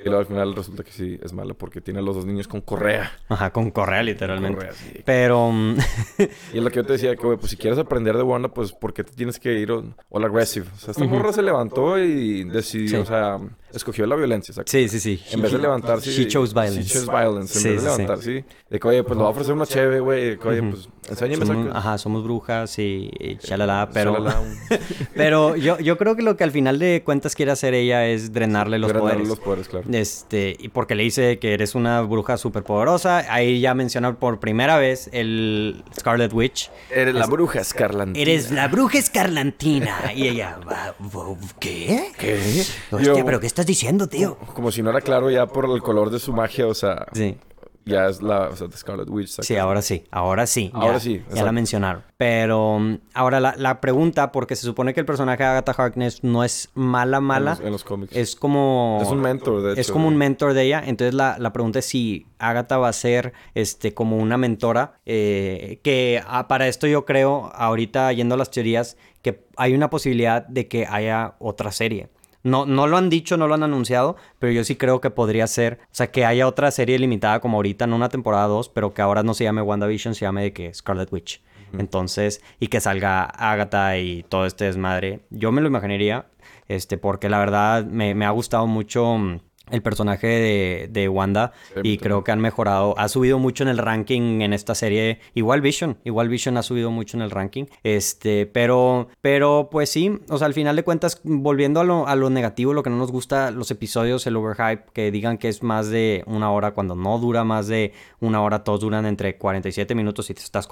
Y 0.02 0.04
luego 0.04 0.20
al 0.20 0.26
final 0.26 0.54
resulta 0.54 0.82
que 0.82 0.92
sí 0.92 1.18
es 1.22 1.32
mala 1.32 1.54
porque 1.54 1.80
tiene 1.80 2.00
a 2.00 2.02
los 2.02 2.16
dos 2.16 2.26
niños 2.26 2.48
con 2.48 2.60
correa. 2.60 3.12
Ajá, 3.28 3.50
con 3.50 3.70
correa 3.70 4.02
literalmente. 4.02 4.58
Con 4.58 4.66
correa, 4.66 4.72
sí. 4.72 5.02
Pero... 5.04 5.50
Mm, 5.52 5.76
y 6.54 6.58
es 6.58 6.62
lo 6.62 6.70
que 6.70 6.76
yo 6.76 6.86
te 6.86 6.94
decía, 6.94 7.14
que, 7.16 7.26
güey, 7.26 7.38
pues 7.38 7.50
si 7.50 7.56
quieres 7.56 7.78
aprender 7.78 8.16
de 8.16 8.22
Wanda, 8.22 8.48
pues 8.48 8.72
¿por 8.72 8.94
qué 8.94 9.04
te 9.04 9.12
tienes 9.12 9.38
que 9.38 9.52
ir 9.52 9.70
all 9.70 10.24
aggressive? 10.24 10.66
O 10.74 10.78
sea, 10.78 10.92
esta 10.92 11.04
morra 11.04 11.32
se 11.32 11.42
levantó 11.42 11.98
y 11.98 12.44
decidió, 12.44 13.02
o 13.02 13.06
sea, 13.06 13.38
escogió 13.72 14.06
la 14.06 14.16
violencia, 14.16 14.54
¿sabes? 14.54 14.70
Sí, 14.70 14.88
sí, 14.88 15.00
sí. 15.00 15.22
En 15.30 15.42
vez 15.42 15.52
de 15.52 15.58
levantarse... 15.58 16.10
She 16.10 16.26
chose 16.28 16.52
violence. 16.54 16.82
She 16.82 16.94
chose 16.94 17.10
violence. 17.10 17.58
En 17.58 17.64
vez 17.64 17.82
de 17.82 17.90
levantarse, 17.90 18.44
de 18.68 18.80
que, 18.80 18.88
oye, 18.88 19.02
pues 19.02 19.16
lo 19.16 19.24
va 19.24 19.28
a 19.28 19.32
ofrecer 19.32 19.54
una 19.54 19.66
cheve, 19.66 20.00
güey. 20.00 20.38
Oye, 20.44 20.62
pues 20.62 20.88
enséñame. 21.08 21.46
Somos, 21.46 21.74
ajá, 21.74 21.98
somos 21.98 22.24
brujas 22.24 22.78
y, 22.78 23.10
y 23.18 23.36
chalala, 23.36 23.90
pero... 23.92 24.24
pero 25.14 25.56
yo, 25.56 25.78
yo 25.78 25.98
creo 25.98 26.16
que 26.16 26.22
lo 26.22 26.36
que 26.36 26.44
al 26.44 26.50
final 26.50 26.78
de 26.78 27.02
cuentas 27.04 27.34
quiere 27.34 27.52
hacer 27.52 27.74
ella 27.74 28.06
es 28.06 28.32
drenarle 28.32 28.78
los 28.78 28.88
drenarle 28.92 29.14
poderes. 29.14 29.28
los 29.28 29.40
poderes, 29.40 29.68
claro. 29.68 29.86
Este, 29.92 30.56
y 30.58 30.68
porque 30.68 30.94
le 30.94 31.02
dice 31.02 31.38
que 31.38 31.54
eres 31.54 31.74
una 31.74 32.00
bruja 32.02 32.36
súper 32.36 32.62
poderosa. 32.62 33.24
Ahí 33.32 33.60
ya 33.60 33.74
menciona 33.74 34.18
por 34.18 34.40
primera 34.40 34.76
vez 34.78 35.08
el 35.12 35.84
Scarlet 35.98 36.32
Witch. 36.32 36.70
Eres 36.90 37.14
la 37.14 37.26
bruja 37.26 37.60
escarlantina. 37.60 38.20
Eres 38.20 38.50
la 38.50 38.68
bruja 38.68 38.98
escarlantina. 38.98 40.12
y 40.14 40.28
ella, 40.28 40.58
¿qué? 41.58 42.12
¿Qué? 42.18 42.64
Hostia, 42.90 43.24
pero 43.24 43.40
¿qué 43.40 43.46
estás 43.60 43.66
diciendo, 43.66 44.08
tío? 44.08 44.36
Como 44.54 44.72
si 44.72 44.82
no 44.82 44.90
era 44.90 45.00
claro 45.00 45.30
ya 45.30 45.46
por 45.46 45.68
el 45.70 45.82
color 45.82 46.10
de 46.10 46.18
su 46.18 46.32
magia, 46.32 46.66
o 46.66 46.74
sea... 46.74 47.06
Sí 47.12 47.36
ya 47.84 48.08
es 48.08 48.22
la 48.22 48.48
o 48.48 48.56
sea, 48.56 48.68
Scarlet 48.70 49.08
Witch. 49.08 49.40
Sí, 49.40 49.56
ahora 49.56 49.82
sí, 49.82 50.04
ahora 50.10 50.46
sí. 50.46 50.70
Ahora 50.72 51.00
sí. 51.00 51.22
Ya 51.34 51.44
la 51.44 51.52
mencionaron. 51.52 52.02
Pero 52.16 52.78
mm, 52.78 52.98
ahora 53.14 53.40
la, 53.40 53.54
la, 53.56 53.80
pregunta, 53.80 54.32
porque 54.32 54.56
se 54.56 54.62
supone 54.62 54.94
que 54.94 55.00
el 55.00 55.06
personaje 55.06 55.42
de 55.42 55.48
Agatha 55.48 55.72
Harkness 55.72 56.22
no 56.22 56.44
es 56.44 56.70
mala, 56.74 57.20
mala. 57.20 57.58
En 57.62 57.72
los, 57.72 57.84
cómics. 57.84 58.14
Es 58.14 58.36
como... 58.36 59.00
Es 59.02 59.08
un 59.08 59.20
mentor, 59.20 59.62
de 59.62 59.72
hecho. 59.72 59.80
Es 59.80 59.90
como 59.90 60.08
un 60.08 60.16
mentor 60.16 60.54
de 60.54 60.62
ella. 60.62 60.82
Entonces 60.84 61.14
la, 61.14 61.36
la 61.38 61.52
pregunta 61.52 61.78
es 61.78 61.86
si 61.86 62.26
Agatha 62.38 62.78
va 62.78 62.88
a 62.88 62.92
ser 62.92 63.32
este, 63.54 63.94
como 63.94 64.18
una 64.18 64.36
mentora. 64.36 65.00
Eh, 65.06 65.80
que 65.82 66.22
ah, 66.26 66.48
para 66.48 66.68
esto 66.68 66.86
yo 66.86 67.04
creo, 67.04 67.50
ahorita 67.54 68.12
yendo 68.12 68.34
a 68.34 68.38
las 68.38 68.50
teorías, 68.50 68.96
que 69.22 69.44
hay 69.56 69.74
una 69.74 69.90
posibilidad 69.90 70.46
de 70.46 70.68
que 70.68 70.86
haya 70.86 71.34
otra 71.38 71.72
serie. 71.72 72.08
No, 72.42 72.64
no 72.66 72.86
lo 72.86 72.96
han 72.96 73.10
dicho, 73.10 73.36
no 73.36 73.46
lo 73.46 73.54
han 73.54 73.62
anunciado, 73.62 74.16
pero 74.38 74.52
yo 74.52 74.64
sí 74.64 74.76
creo 74.76 75.00
que 75.00 75.10
podría 75.10 75.46
ser, 75.46 75.78
o 75.84 75.88
sea, 75.94 76.10
que 76.10 76.24
haya 76.24 76.46
otra 76.46 76.70
serie 76.70 76.98
limitada 76.98 77.40
como 77.40 77.58
ahorita, 77.58 77.84
en 77.84 77.92
una 77.92 78.08
temporada 78.08 78.46
2, 78.46 78.70
pero 78.70 78.94
que 78.94 79.02
ahora 79.02 79.22
no 79.22 79.34
se 79.34 79.44
llame 79.44 79.62
WandaVision, 79.62 80.14
se 80.14 80.22
llame 80.22 80.42
de 80.42 80.52
que 80.52 80.72
Scarlet 80.72 81.12
Witch. 81.12 81.42
Entonces, 81.78 82.42
y 82.58 82.66
que 82.66 82.80
salga 82.80 83.22
Agatha 83.24 83.96
y 83.98 84.24
todo 84.24 84.46
este 84.46 84.64
desmadre. 84.64 85.20
Yo 85.30 85.52
me 85.52 85.60
lo 85.60 85.68
imaginaría, 85.68 86.26
este, 86.68 86.98
porque 86.98 87.28
la 87.28 87.38
verdad 87.38 87.84
me, 87.84 88.14
me 88.14 88.24
ha 88.24 88.30
gustado 88.30 88.66
mucho 88.66 89.18
mm, 89.18 89.40
el 89.70 89.82
personaje 89.82 90.26
de, 90.26 90.88
de 90.90 91.08
Wanda 91.08 91.52
y 91.82 91.98
creo 91.98 92.24
que 92.24 92.32
han 92.32 92.40
mejorado, 92.40 92.94
ha 92.98 93.08
subido 93.08 93.38
mucho 93.38 93.62
en 93.64 93.68
el 93.68 93.78
ranking 93.78 94.40
en 94.40 94.52
esta 94.52 94.74
serie, 94.74 95.20
igual 95.34 95.60
Vision, 95.60 95.98
igual 96.04 96.28
Vision 96.28 96.56
ha 96.56 96.62
subido 96.62 96.90
mucho 96.90 97.16
en 97.16 97.22
el 97.22 97.30
ranking, 97.30 97.64
este, 97.82 98.46
pero, 98.46 99.08
pero 99.20 99.68
pues 99.70 99.90
sí, 99.90 100.18
o 100.28 100.38
sea, 100.38 100.46
al 100.46 100.54
final 100.54 100.76
de 100.76 100.82
cuentas, 100.82 101.20
volviendo 101.24 101.80
a 101.80 101.84
lo, 101.84 102.06
a 102.06 102.16
lo 102.16 102.30
negativo, 102.30 102.72
lo 102.72 102.82
que 102.82 102.90
no 102.90 102.96
nos 102.96 103.12
gusta, 103.12 103.50
los 103.50 103.70
episodios, 103.70 104.26
el 104.26 104.36
overhype, 104.36 104.84
que 104.92 105.10
digan 105.10 105.38
que 105.38 105.48
es 105.48 105.62
más 105.62 105.88
de 105.88 106.22
una 106.26 106.50
hora 106.50 106.72
cuando 106.72 106.94
no 106.94 107.18
dura 107.18 107.44
más 107.44 107.66
de 107.66 107.92
una 108.20 108.42
hora, 108.42 108.64
todos 108.64 108.80
duran 108.80 109.06
entre 109.06 109.36
47 109.36 109.94
minutos 109.94 110.30
y 110.30 110.34
te 110.34 110.42
estás 110.42 110.66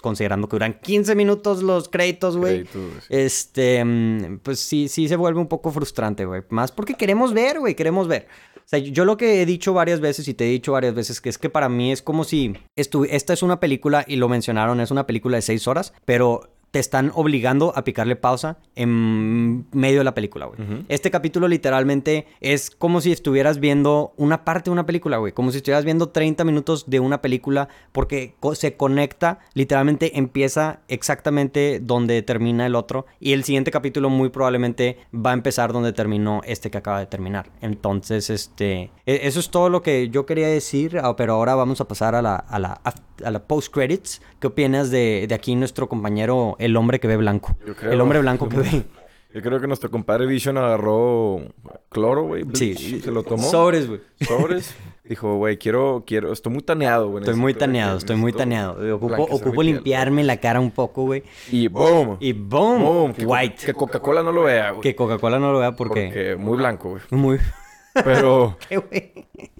considerando 0.00 0.48
que 0.48 0.56
duran 0.56 0.78
15 0.80 1.14
minutos 1.14 1.62
los 1.62 1.88
créditos, 1.88 2.36
güey. 2.36 2.66
Este, 3.08 3.84
mm, 3.84 4.38
pues 4.42 4.60
sí, 4.60 4.88
sí 4.88 5.08
se 5.08 5.16
vuelve 5.16 5.40
un 5.40 5.48
poco 5.48 5.70
frustrante, 5.70 6.24
güey, 6.24 6.42
más 6.50 6.72
porque 6.72 6.94
queremos 6.94 7.32
ver, 7.32 7.60
güey, 7.60 7.74
queremos 7.74 8.08
ver. 8.08 8.26
O 8.56 8.68
sea, 8.70 8.78
yo 8.78 9.04
lo 9.04 9.16
que 9.16 9.42
he 9.42 9.46
dicho 9.46 9.72
varias 9.72 10.00
veces 10.00 10.28
y 10.28 10.34
te 10.34 10.46
he 10.46 10.50
dicho 10.50 10.72
varias 10.72 10.94
veces 10.94 11.20
que 11.20 11.28
es 11.28 11.38
que 11.38 11.50
para 11.50 11.68
mí 11.68 11.90
es 11.90 12.02
como 12.02 12.22
si 12.22 12.54
esta 12.76 13.32
es 13.32 13.42
una 13.42 13.58
película 13.58 14.04
y 14.06 14.16
lo 14.16 14.28
mencionaron, 14.28 14.80
es 14.80 14.90
una 14.90 15.06
película 15.06 15.36
de 15.36 15.42
seis 15.42 15.66
horas, 15.66 15.92
pero 16.04 16.50
te 16.70 16.78
están 16.78 17.10
obligando 17.14 17.72
a 17.76 17.84
picarle 17.84 18.16
pausa 18.16 18.58
en 18.76 19.66
medio 19.72 19.98
de 19.98 20.04
la 20.04 20.14
película, 20.14 20.46
güey. 20.46 20.84
Este 20.88 21.10
capítulo 21.10 21.48
literalmente 21.48 22.26
es 22.40 22.70
como 22.70 23.00
si 23.00 23.10
estuvieras 23.10 23.58
viendo 23.58 24.12
una 24.16 24.44
parte 24.44 24.70
de 24.70 24.72
una 24.72 24.86
película, 24.86 25.16
güey. 25.16 25.32
Como 25.32 25.50
si 25.50 25.58
estuvieras 25.58 25.84
viendo 25.84 26.10
30 26.10 26.44
minutos 26.44 26.88
de 26.88 27.00
una 27.00 27.20
película 27.20 27.68
porque 27.92 28.34
se 28.54 28.76
conecta, 28.76 29.40
literalmente 29.54 30.18
empieza 30.18 30.80
exactamente 30.88 31.80
donde 31.82 32.22
termina 32.22 32.66
el 32.66 32.76
otro 32.76 33.06
y 33.18 33.32
el 33.32 33.42
siguiente 33.42 33.70
capítulo 33.70 34.08
muy 34.08 34.28
probablemente 34.28 34.98
va 35.14 35.30
a 35.30 35.34
empezar 35.34 35.72
donde 35.72 35.92
terminó 35.92 36.40
este 36.44 36.70
que 36.70 36.78
acaba 36.78 37.00
de 37.00 37.06
terminar. 37.06 37.50
Entonces, 37.60 38.30
este, 38.30 38.90
e, 39.06 39.20
eso 39.24 39.40
es 39.40 39.50
todo 39.50 39.70
lo 39.70 39.82
que 39.82 40.08
yo 40.08 40.24
quería 40.24 40.46
decir, 40.46 40.98
ah, 41.02 41.16
pero 41.16 41.34
ahora 41.34 41.56
vamos 41.56 41.80
a 41.80 41.88
pasar 41.88 42.14
a 42.14 42.22
la, 42.22 42.36
a 42.36 42.58
la, 42.58 42.80
a 43.24 43.30
la 43.30 43.42
post 43.44 43.72
credits. 43.72 44.22
¿Qué 44.38 44.46
opinas 44.46 44.90
de, 44.90 45.26
de 45.28 45.34
aquí 45.34 45.56
nuestro 45.56 45.88
compañero 45.88 46.56
el 46.60 46.76
hombre 46.76 47.00
que 47.00 47.08
ve 47.08 47.16
blanco. 47.16 47.56
el 47.82 48.00
hombre 48.00 48.20
blanco 48.20 48.48
que 48.48 48.56
ve. 48.56 48.84
Yo 49.32 49.42
creo 49.42 49.60
que 49.60 49.68
nuestro 49.68 49.90
compadre 49.92 50.26
Vision 50.26 50.58
agarró 50.58 51.40
cloro, 51.88 52.24
güey. 52.24 52.44
Sí. 52.54 53.00
Se 53.00 53.12
lo 53.12 53.22
tomó. 53.22 53.48
Sobres, 53.48 53.86
güey. 53.86 54.00
Sobres. 54.20 54.74
Dijo, 55.04 55.36
güey, 55.36 55.56
quiero, 55.56 56.04
quiero, 56.06 56.32
estoy 56.32 56.52
muy 56.52 56.62
taneado, 56.62 57.08
güey. 57.08 57.22
Estoy 57.24 57.34
muy 57.34 57.52
taneado, 57.52 57.98
estoy 57.98 58.14
muy 58.14 58.32
taneado. 58.32 58.94
Ocupo, 58.94 59.22
ocupo 59.24 59.62
limpiarme 59.62 60.22
la 60.22 60.36
cara 60.36 60.60
un 60.60 60.70
poco, 60.70 61.02
güey. 61.02 61.24
Y 61.50 61.66
boom. 61.66 62.16
Y 62.20 62.32
boom. 62.32 62.80
boom. 62.80 63.12
Que, 63.14 63.26
White. 63.26 63.66
Que 63.66 63.74
Coca-Cola 63.74 64.22
no 64.22 64.30
lo 64.30 64.44
vea, 64.44 64.70
güey. 64.70 64.82
Que 64.82 64.94
Coca-Cola 64.94 65.40
no 65.40 65.52
lo 65.52 65.58
vea 65.58 65.74
porque... 65.74 66.06
Porque 66.06 66.36
muy 66.36 66.56
blanco, 66.56 66.90
güey. 66.90 67.02
Muy... 67.10 67.38
Pero... 68.04 68.56
¿Qué, 68.68 68.76
güey? 68.76 69.12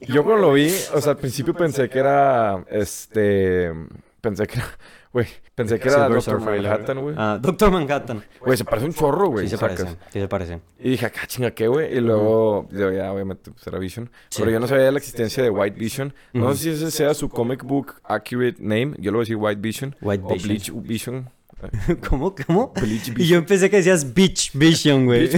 Yo 0.02 0.22
cuando 0.22 0.42
lo 0.42 0.52
vi, 0.52 0.68
o 0.94 1.00
sea, 1.00 1.12
al 1.12 1.18
principio 1.18 1.52
pensé 1.52 1.88
que 1.88 1.98
era, 1.98 2.64
este... 2.70 3.72
Pensé 4.20 4.46
que 4.46 4.58
era 4.58 4.66
Güey, 5.12 5.26
pensé 5.54 5.80
que 5.80 5.88
era 5.88 6.08
Doctor 6.08 6.40
Manhattan, 6.40 7.00
güey. 7.00 7.14
Ah, 7.18 7.38
Doctor 7.40 7.70
Manhattan. 7.72 8.22
Güey, 8.40 8.56
se 8.56 8.64
parece 8.64 8.86
un 8.86 8.92
chorro, 8.94 9.28
güey. 9.28 9.46
Sí 9.46 9.56
se 9.56 9.58
parece, 9.58 9.86
sí 10.10 10.20
se 10.20 10.28
parece. 10.28 10.60
Y 10.78 10.90
dije, 10.90 11.06
acá 11.06 11.26
chinga, 11.26 11.50
¿qué, 11.50 11.66
güey? 11.66 11.96
Y 11.96 12.00
luego, 12.00 12.68
ya, 12.70 13.12
obviamente, 13.12 13.50
pues 13.50 13.66
era 13.66 13.78
Vision. 13.78 14.08
Pero 14.36 14.50
yo 14.50 14.60
no 14.60 14.68
sabía 14.68 14.84
de 14.84 14.92
la 14.92 14.98
existencia 14.98 15.42
de 15.42 15.50
White 15.50 15.78
Vision. 15.78 16.14
No 16.32 16.54
sé 16.54 16.62
si 16.62 16.70
ese 16.70 16.90
sea 16.90 17.14
su 17.14 17.28
comic 17.28 17.64
book 17.64 17.94
accurate 18.04 18.56
name. 18.60 18.94
Yo 18.98 19.10
lo 19.10 19.18
voy 19.18 19.22
a 19.22 19.24
decir 19.24 19.36
White 19.36 19.60
Vision. 19.60 19.96
White 20.00 20.22
o 20.24 20.36
Bleach 20.36 20.72
Vision. 20.74 21.30
¿Cómo? 22.08 22.34
¿Cómo? 22.46 22.72
Y 23.16 23.26
yo 23.26 23.38
empecé 23.38 23.70
que 23.70 23.78
decías 23.78 24.14
Beach 24.14 24.50
Vision, 24.54 25.06
güey. 25.06 25.28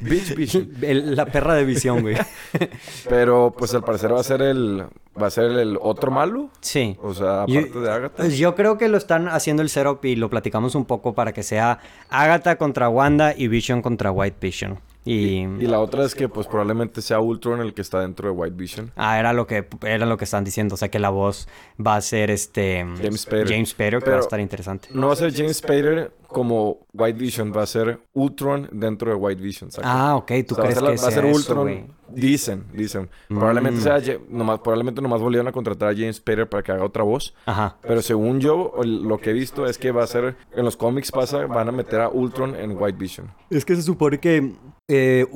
Beach 0.00 0.34
Vision. 0.34 0.70
La 1.16 1.26
perra 1.26 1.54
de 1.54 1.64
visión, 1.64 2.02
güey. 2.02 2.16
Pero, 3.08 3.54
pues, 3.56 3.74
al 3.74 3.84
parecer 3.84 4.12
va 4.12 4.20
a 4.20 4.24
ser 4.24 4.42
el... 4.42 4.84
¿Va 5.20 5.28
a 5.28 5.30
ser 5.30 5.44
el 5.44 5.78
otro 5.80 6.10
malo? 6.10 6.50
Sí. 6.60 6.96
O 7.00 7.14
sea, 7.14 7.42
aparte 7.42 7.78
de 7.78 7.90
Agatha. 7.90 8.16
Pues 8.16 8.36
yo 8.36 8.56
creo 8.56 8.78
que 8.78 8.88
lo 8.88 8.98
están 8.98 9.28
haciendo 9.28 9.62
el 9.62 9.68
setup 9.68 10.04
y 10.04 10.16
lo 10.16 10.28
platicamos 10.28 10.74
un 10.74 10.86
poco 10.86 11.14
para 11.14 11.32
que 11.32 11.44
sea 11.44 11.78
Agatha 12.08 12.56
contra 12.56 12.88
Wanda 12.88 13.32
y 13.36 13.46
Vision 13.46 13.80
contra 13.80 14.10
White 14.10 14.38
Vision. 14.40 14.80
Y, 15.04 15.46
la 15.66 15.80
otra 15.80 16.04
es 16.04 16.14
que 16.14 16.28
pues 16.28 16.46
probablemente 16.46 17.02
sea 17.02 17.20
Ultron 17.20 17.60
el 17.60 17.74
que 17.74 17.82
está 17.82 18.00
dentro 18.00 18.28
de 18.28 18.34
White 18.34 18.56
Vision. 18.56 18.92
Ah, 18.96 19.18
era 19.18 19.34
lo 19.34 19.46
que 19.46 19.66
era 19.82 20.06
lo 20.06 20.16
que 20.16 20.24
están 20.24 20.44
diciendo, 20.44 20.74
o 20.74 20.78
sea 20.78 20.88
que 20.88 20.98
la 20.98 21.10
voz 21.10 21.46
va 21.84 21.96
a 21.96 22.00
ser 22.00 22.30
este 22.30 22.86
James 23.02 23.22
Spader. 23.22 23.48
James 23.48 23.68
Spader, 23.70 24.02
que 24.02 24.10
va 24.10 24.16
a 24.16 24.20
estar 24.20 24.40
interesante. 24.40 24.88
No 24.92 25.08
va 25.08 25.12
a 25.12 25.16
ser 25.16 25.34
James 25.34 25.58
Spader 25.58 26.10
como 26.34 26.86
White 26.92 27.18
Vision, 27.18 27.52
va 27.56 27.62
a 27.62 27.66
ser 27.66 28.00
Ultron 28.12 28.68
dentro 28.72 29.08
de 29.10 29.16
White 29.16 29.40
Vision. 29.40 29.70
Ah, 29.82 30.16
ok, 30.16 30.32
tú 30.46 30.54
crees 30.56 30.78
que 30.78 30.84
va, 30.84 30.92
a 30.92 30.98
ser 30.98 31.24
Ultron. 31.24 31.86
dicen, 32.08 32.66
dicen. 32.74 33.08
Probablemente 33.28 33.80
sea 33.80 33.98
nomás, 34.28 34.58
probablemente 34.58 35.00
nomás 35.00 35.22
volvieron 35.22 35.48
a 35.48 35.52
contratar 35.52 35.90
a 35.90 35.92
James 35.94 36.16
Spader 36.16 36.48
para 36.48 36.62
que 36.62 36.72
haga 36.72 36.84
otra 36.84 37.04
voz. 37.04 37.34
Ajá. 37.46 37.78
Pero 37.80 38.02
según 38.02 38.40
yo, 38.40 38.74
lo 38.84 39.18
que 39.18 39.30
he 39.30 39.32
visto 39.32 39.64
es 39.64 39.78
que 39.78 39.92
va 39.92 40.02
a 40.04 40.06
ser 40.06 40.36
en 40.52 40.64
los 40.64 40.76
cómics 40.76 41.10
pasa 41.10 41.46
van 41.46 41.68
a 41.68 41.72
meter 41.72 42.00
a 42.00 42.08
Ultron 42.10 42.56
en 42.56 42.76
White 42.78 42.98
Vision. 42.98 43.32
Es 43.48 43.64
que 43.64 43.76
se 43.76 43.82
supone 43.82 44.18
que 44.18 44.52
eh, 44.88 45.26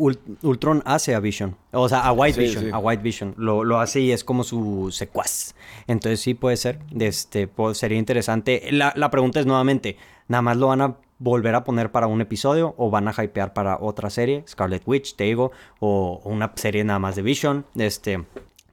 Ultron 0.42 0.82
hace 0.84 1.14
a 1.14 1.20
Vision. 1.20 1.56
O 1.72 1.88
sea, 1.88 2.00
a 2.00 2.12
White 2.12 2.38
Vision. 2.38 2.74
A 2.74 2.78
White 2.78 3.02
Vision. 3.02 3.34
Lo, 3.38 3.64
lo, 3.64 3.80
hace 3.80 4.00
y 4.00 4.12
es 4.12 4.24
como 4.24 4.44
su 4.44 4.90
secuaz. 4.90 5.54
Entonces 5.86 6.20
sí 6.20 6.34
puede 6.34 6.56
ser. 6.56 6.80
Este, 6.98 7.48
sería 7.72 7.98
interesante. 7.98 8.68
La, 8.72 8.92
la 8.96 9.10
pregunta 9.10 9.40
es 9.40 9.46
nuevamente, 9.46 9.96
¿nada 10.28 10.42
más 10.42 10.56
lo 10.56 10.68
van 10.68 10.80
a 10.80 10.96
volver 11.18 11.54
a 11.54 11.64
poner 11.64 11.90
para 11.90 12.06
un 12.06 12.20
episodio 12.20 12.74
o 12.78 12.90
van 12.90 13.08
a 13.08 13.12
hypear 13.12 13.52
para 13.52 13.78
otra 13.80 14.10
serie? 14.10 14.44
Scarlet 14.48 14.82
Witch, 14.86 15.16
te 15.16 15.24
digo. 15.24 15.50
O 15.80 16.20
una 16.24 16.52
serie 16.54 16.84
nada 16.84 16.98
más 16.98 17.16
de 17.16 17.22
Vision. 17.22 17.66
Este, 17.74 18.24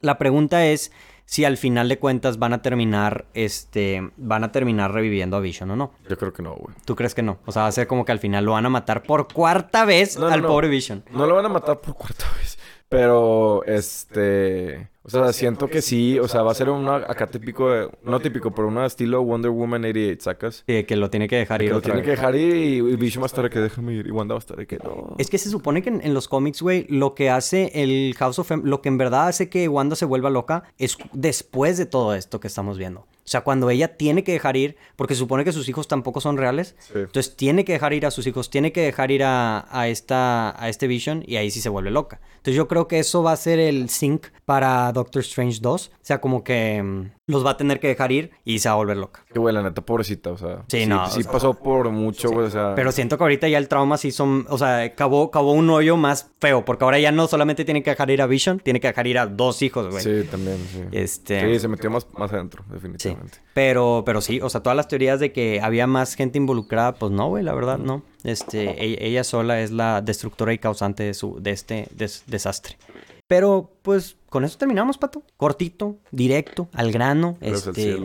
la 0.01 0.17
pregunta 0.17 0.65
es 0.65 0.91
si 1.25 1.43
al 1.43 1.57
final 1.57 1.89
de 1.89 1.97
cuentas 1.97 2.37
van 2.37 2.53
a 2.53 2.61
terminar, 2.61 3.25
este, 3.33 4.11
van 4.17 4.43
a 4.43 4.51
terminar 4.51 4.93
reviviendo 4.93 5.37
a 5.37 5.39
Vision 5.39 5.71
o 5.71 5.75
no. 5.75 5.91
Yo 6.07 6.17
creo 6.17 6.31
que 6.31 6.43
no, 6.43 6.53
güey. 6.53 6.75
¿Tú 6.85 6.95
crees 6.95 7.15
que 7.15 7.23
no? 7.23 7.39
O 7.45 7.51
sea, 7.51 7.63
va 7.63 7.67
a 7.67 7.71
ser 7.71 7.87
como 7.87 8.05
que 8.05 8.11
al 8.11 8.19
final 8.19 8.45
lo 8.45 8.51
van 8.51 8.65
a 8.65 8.69
matar 8.69 9.03
por 9.03 9.31
cuarta 9.31 9.85
vez 9.85 10.17
al 10.17 10.43
pobre 10.43 10.67
Vision. 10.67 11.03
No 11.11 11.25
lo 11.25 11.35
van 11.35 11.45
a 11.45 11.49
matar 11.49 11.81
por 11.81 11.95
cuarta 11.95 12.25
vez. 12.37 12.59
Pero, 12.89 13.63
este... 13.65 14.89
O 15.05 15.09
sea, 15.09 15.31
siento 15.33 15.67
que 15.67 15.83
sí, 15.83 16.17
o 16.17 16.27
sea, 16.27 16.41
va 16.41 16.51
a 16.51 16.55
ser 16.55 16.69
una 16.69 16.95
acá 16.95 17.27
típico, 17.27 17.69
de, 17.69 17.89
no 18.03 18.19
típico, 18.19 18.49
pero 18.51 18.67
una 18.67 18.87
estilo 18.87 19.21
Wonder 19.23 19.51
Woman 19.51 19.83
88, 19.83 20.23
¿sacas? 20.23 20.63
Sí, 20.67 20.83
que 20.83 20.95
lo 20.95 21.11
tiene 21.11 21.27
que 21.27 21.35
dejar 21.35 21.61
ir. 21.61 21.69
Que 21.69 21.73
lo 21.75 21.81
tiene 21.81 22.01
que 22.01 22.09
dejar 22.09 22.35
ir 22.35 22.55
y, 22.55 22.77
y 22.77 22.95
Vision 22.95 23.21
va 23.21 23.25
a 23.25 23.27
estar 23.27 23.47
que 23.51 23.59
déjame 23.59 23.93
ir 23.93 24.07
y 24.07 24.11
Wanda 24.11 24.33
va 24.33 24.39
a 24.39 24.39
estar 24.39 24.65
que 24.65 24.77
no. 24.77 25.15
Es 25.19 25.29
que 25.29 25.37
se 25.37 25.51
supone 25.51 25.83
que 25.83 25.89
en, 25.89 26.13
los 26.15 26.27
cómics, 26.27 26.59
güey, 26.59 26.87
lo 26.89 27.13
que 27.13 27.29
hace 27.29 27.71
el 27.75 28.15
House 28.17 28.39
of 28.39 28.49
M, 28.49 28.63
lo 28.65 28.81
que 28.81 28.89
en 28.89 28.97
verdad 28.97 29.27
hace 29.27 29.47
que 29.47 29.67
Wanda 29.67 29.95
se 29.95 30.05
vuelva 30.05 30.31
loca 30.31 30.63
es 30.79 30.97
después 31.13 31.77
de 31.77 31.85
todo 31.85 32.15
esto 32.15 32.39
que 32.39 32.47
estamos 32.47 32.79
viendo. 32.79 33.01
O 33.25 33.27
sea, 33.27 33.41
cuando 33.41 33.71
ella 33.71 33.97
tiene 33.97 34.23
que 34.23 34.33
dejar 34.33 34.55
ir, 34.55 34.75
porque 34.95 35.15
se 35.15 35.19
supone 35.19 35.43
que 35.43 35.51
sus 35.51 35.67
hijos 35.67 35.87
tampoco 35.87 36.21
son 36.21 36.37
reales, 36.37 36.75
entonces 36.93 37.35
tiene 37.35 37.65
que 37.65 37.73
dejar 37.73 37.93
ir 37.93 38.05
a 38.05 38.11
sus 38.11 38.27
hijos, 38.27 38.51
tiene 38.51 38.71
que 38.71 38.81
dejar 38.81 39.09
ir 39.09 39.23
a, 39.23 39.65
a, 39.71 39.87
esta, 39.87 40.61
a 40.63 40.69
este 40.69 40.85
Vision 40.85 41.23
y 41.25 41.37
ahí 41.37 41.49
sí 41.49 41.59
se 41.59 41.69
vuelve 41.69 41.89
loca. 41.89 42.21
Entonces 42.37 42.55
yo 42.55 42.67
creo 42.67 42.87
que 42.87 42.99
eso 42.99 43.23
va 43.23 43.31
a 43.31 43.37
ser 43.37 43.57
el 43.57 43.89
sync 43.89 44.27
para 44.45 44.91
Doctor 44.95 45.21
Strange 45.21 45.59
2. 45.61 45.91
O 45.93 45.97
sea, 46.01 46.19
como 46.19 46.43
que 46.43 46.81
mm, 46.81 47.11
los 47.27 47.45
va 47.45 47.51
a 47.51 47.57
tener 47.57 47.79
que 47.79 47.87
dejar 47.87 48.11
ir 48.11 48.31
y 48.43 48.59
se 48.59 48.69
va 48.69 48.73
a 48.73 48.77
volver 48.77 48.97
loca. 48.97 49.23
Qué 49.31 49.39
güey, 49.39 49.53
la 49.53 49.61
neta, 49.61 49.81
pobrecita, 49.81 50.31
o 50.31 50.37
sea. 50.37 50.63
Sí, 50.67 50.85
no. 50.85 51.07
Sí 51.09 51.23
pasó 51.23 51.53
por 51.53 51.89
mucho, 51.91 52.31
güey, 52.31 52.47
o 52.47 52.49
sea. 52.49 52.73
Pero 52.75 52.91
siento 52.91 53.17
que 53.17 53.23
ahorita 53.23 53.47
ya 53.47 53.57
el 53.57 53.67
trauma 53.67 53.97
sí 53.97 54.11
son, 54.11 54.45
o 54.49 54.57
sea, 54.57 54.83
acabó, 54.83 55.25
acabó 55.25 55.51
un 55.51 55.69
hoyo 55.69 55.97
más 55.97 56.31
feo, 56.39 56.65
porque 56.65 56.83
ahora 56.83 56.99
ya 56.99 57.11
no 57.11 57.27
solamente 57.27 57.65
tiene 57.65 57.83
que 57.83 57.91
dejar 57.91 58.09
ir 58.09 58.21
a 58.21 58.27
Vision, 58.27 58.59
tiene 58.59 58.79
que 58.79 58.87
dejar 58.87 59.05
ir 59.07 59.19
a 59.19 59.27
dos 59.27 59.61
hijos, 59.61 59.89
güey. 59.89 60.03
Sí, 60.03 60.27
también, 60.29 60.57
sí. 60.71 60.81
Este... 60.91 61.53
Sí, 61.53 61.59
se 61.59 61.67
metió 61.67 61.91
más, 61.91 62.07
más 62.17 62.31
adentro, 62.31 62.63
definitivamente. 62.71 63.35
Sí. 63.35 63.41
Pero, 63.53 64.03
pero 64.05 64.21
sí, 64.21 64.39
o 64.41 64.49
sea, 64.49 64.61
todas 64.61 64.75
las 64.75 64.87
teorías 64.87 65.19
de 65.19 65.31
que 65.31 65.59
había 65.61 65.87
más 65.87 66.15
gente 66.15 66.37
involucrada, 66.37 66.93
pues 66.95 67.11
no, 67.11 67.29
güey, 67.29 67.43
la 67.43 67.53
verdad, 67.53 67.77
no. 67.77 68.03
Este, 68.23 68.83
e-, 68.83 69.07
ella, 69.07 69.23
sola 69.23 69.61
es 69.61 69.71
la 69.71 70.01
destructora 70.01 70.53
y 70.53 70.57
causante 70.57 71.03
de, 71.03 71.13
su, 71.13 71.39
de 71.39 71.51
este 71.51 71.87
desastre. 72.27 72.77
Pero, 73.27 73.71
pues, 73.81 74.17
con 74.35 74.43
eso 74.43 74.57
terminamos, 74.57 74.97
Pato. 74.97 75.23
Cortito, 75.37 75.95
directo, 76.11 76.67
al 76.73 76.91
grano. 76.91 77.37
este, 77.39 77.97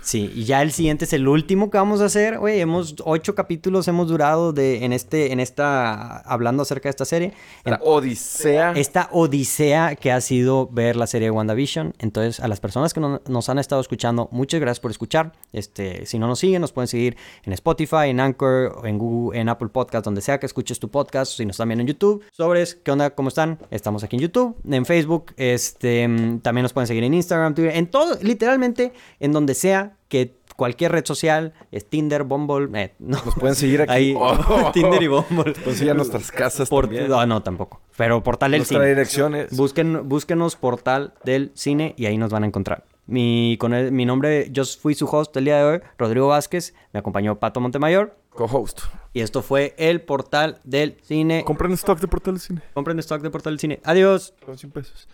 Sí, 0.00 0.32
y 0.34 0.44
ya 0.44 0.62
el 0.62 0.72
siguiente 0.72 1.04
es 1.04 1.12
el 1.12 1.28
último 1.28 1.68
que 1.68 1.76
vamos 1.76 2.00
a 2.00 2.06
hacer. 2.06 2.38
Güey, 2.38 2.58
hemos 2.58 2.94
ocho 3.04 3.34
capítulos 3.34 3.86
hemos 3.86 4.08
durado 4.08 4.54
de 4.54 4.86
en 4.86 4.94
este, 4.94 5.30
en 5.30 5.40
esta, 5.40 6.20
hablando 6.20 6.62
acerca 6.62 6.84
de 6.84 6.90
esta 6.90 7.04
serie. 7.04 7.34
La 7.66 7.80
odisea. 7.82 8.72
Esta 8.72 9.10
odisea 9.12 9.94
que 9.96 10.10
ha 10.10 10.22
sido 10.22 10.68
ver 10.72 10.96
la 10.96 11.06
serie 11.06 11.26
de 11.26 11.32
WandaVision. 11.32 11.92
Entonces, 11.98 12.40
a 12.40 12.48
las 12.48 12.60
personas 12.60 12.94
que 12.94 13.00
nos 13.00 13.48
han 13.50 13.58
estado 13.58 13.82
escuchando, 13.82 14.30
muchas 14.32 14.60
gracias 14.60 14.80
por 14.80 14.90
escuchar. 14.90 15.32
Este, 15.52 16.06
si 16.06 16.18
no 16.18 16.26
nos 16.26 16.38
siguen, 16.38 16.62
nos 16.62 16.72
pueden 16.72 16.88
seguir 16.88 17.18
en 17.42 17.52
Spotify, 17.52 18.08
en 18.08 18.20
Anchor, 18.20 18.80
en 18.84 18.96
Google, 18.96 19.38
en 19.38 19.50
Apple 19.50 19.68
Podcast, 19.68 20.06
donde 20.06 20.22
sea 20.22 20.40
que 20.40 20.46
escuches 20.46 20.80
tu 20.80 20.90
podcast, 20.90 21.32
si 21.36 21.44
nos 21.44 21.56
están 21.56 21.68
viendo 21.68 21.82
en 21.82 21.88
YouTube. 21.88 22.24
Sobres, 22.32 22.74
¿qué 22.74 22.90
onda? 22.90 23.10
¿Cómo 23.10 23.28
están? 23.28 23.58
Estamos 23.70 24.02
aquí 24.02 24.16
en 24.16 24.22
YouTube, 24.22 24.56
en 24.66 24.86
Facebook, 24.86 25.34
este, 25.74 26.08
también 26.42 26.62
nos 26.62 26.72
pueden 26.72 26.86
seguir 26.86 27.02
en 27.02 27.14
Instagram, 27.14 27.54
Twitter, 27.54 27.76
en 27.76 27.88
todo, 27.88 28.16
literalmente, 28.22 28.92
en 29.18 29.32
donde 29.32 29.54
sea 29.54 29.96
que 30.08 30.36
cualquier 30.56 30.92
red 30.92 31.04
social, 31.04 31.52
es 31.72 31.88
Tinder, 31.88 32.22
Bumble, 32.22 32.68
eh, 32.80 32.94
no. 33.00 33.18
Nos 33.24 33.34
pueden 33.34 33.56
seguir 33.56 33.82
aquí. 33.82 33.92
Ahí, 33.92 34.16
Tinder 34.72 35.02
y 35.02 35.08
Bumble. 35.08 35.54
Pues 35.64 35.78
sí, 35.78 35.88
a 35.88 35.94
nuestras 35.94 36.30
casas 36.30 36.68
también. 36.70 37.08
No, 37.08 37.26
no, 37.26 37.42
tampoco. 37.42 37.80
Pero 37.96 38.22
Portal 38.22 38.52
del 38.52 38.64
Cine. 38.64 38.86
direcciones. 38.86 39.56
Busquen, 39.56 40.08
búsquenos 40.08 40.56
Portal 40.56 41.14
del 41.24 41.50
Cine 41.54 41.94
y 41.96 42.06
ahí 42.06 42.18
nos 42.18 42.30
van 42.30 42.44
a 42.44 42.46
encontrar. 42.46 42.84
Mi, 43.06 43.58
con 43.58 43.74
el, 43.74 43.92
mi 43.92 44.06
nombre, 44.06 44.48
yo 44.50 44.64
fui 44.64 44.94
su 44.94 45.06
host 45.06 45.36
el 45.36 45.44
día 45.44 45.58
de 45.58 45.64
hoy, 45.64 45.80
Rodrigo 45.98 46.28
Vázquez, 46.28 46.72
me 46.92 47.00
acompañó 47.00 47.38
Pato 47.38 47.60
Montemayor. 47.60 48.16
Co-host. 48.34 48.80
Y 49.12 49.20
esto 49.20 49.42
fue 49.42 49.74
el 49.78 50.02
Portal 50.02 50.60
del 50.64 50.96
Cine. 51.02 51.44
Compren 51.44 51.72
stock 51.72 52.00
de 52.00 52.08
Portal 52.08 52.34
del 52.34 52.40
Cine. 52.40 52.62
Compren 52.74 52.98
stock 52.98 53.22
de 53.22 53.30
Portal 53.30 53.52
del 53.52 53.60
Cine. 53.60 53.80
Adiós. 53.84 54.34
Con 54.44 54.58
100 54.58 54.72
pesos. 54.72 55.08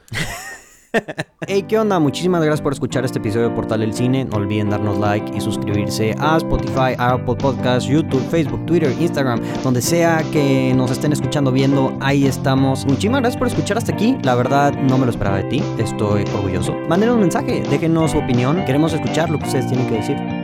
hey, 1.46 1.64
¿qué 1.68 1.78
onda? 1.78 1.98
Muchísimas 1.98 2.42
gracias 2.42 2.62
por 2.62 2.72
escuchar 2.72 3.04
este 3.04 3.18
episodio 3.18 3.50
de 3.50 3.54
Portal 3.54 3.80
del 3.80 3.92
Cine. 3.92 4.24
No 4.24 4.38
olviden 4.38 4.70
darnos 4.70 4.98
like 4.98 5.36
y 5.36 5.40
suscribirse 5.40 6.14
a 6.18 6.38
Spotify, 6.38 6.94
Apple 6.98 7.36
Podcasts, 7.36 7.88
YouTube, 7.88 8.26
Facebook, 8.30 8.64
Twitter, 8.66 8.90
Instagram, 8.98 9.40
donde 9.62 9.82
sea 9.82 10.24
que 10.32 10.72
nos 10.74 10.90
estén 10.90 11.12
escuchando, 11.12 11.52
viendo, 11.52 11.96
ahí 12.00 12.26
estamos. 12.26 12.86
Muchísimas 12.86 13.20
gracias 13.20 13.38
por 13.38 13.48
escuchar 13.48 13.78
hasta 13.78 13.92
aquí. 13.92 14.16
La 14.22 14.34
verdad, 14.34 14.72
no 14.72 14.98
me 14.98 15.04
lo 15.04 15.10
esperaba 15.10 15.36
de 15.36 15.44
ti. 15.44 15.62
Estoy 15.78 16.24
orgulloso. 16.34 16.74
Mándenos 16.88 17.16
un 17.16 17.20
mensaje, 17.20 17.62
déjenos 17.68 18.12
su 18.12 18.18
opinión. 18.18 18.64
Queremos 18.64 18.92
escuchar 18.92 19.30
lo 19.30 19.38
que 19.38 19.44
ustedes 19.44 19.66
tienen 19.68 19.86
que 19.88 19.94
decir. 19.96 20.39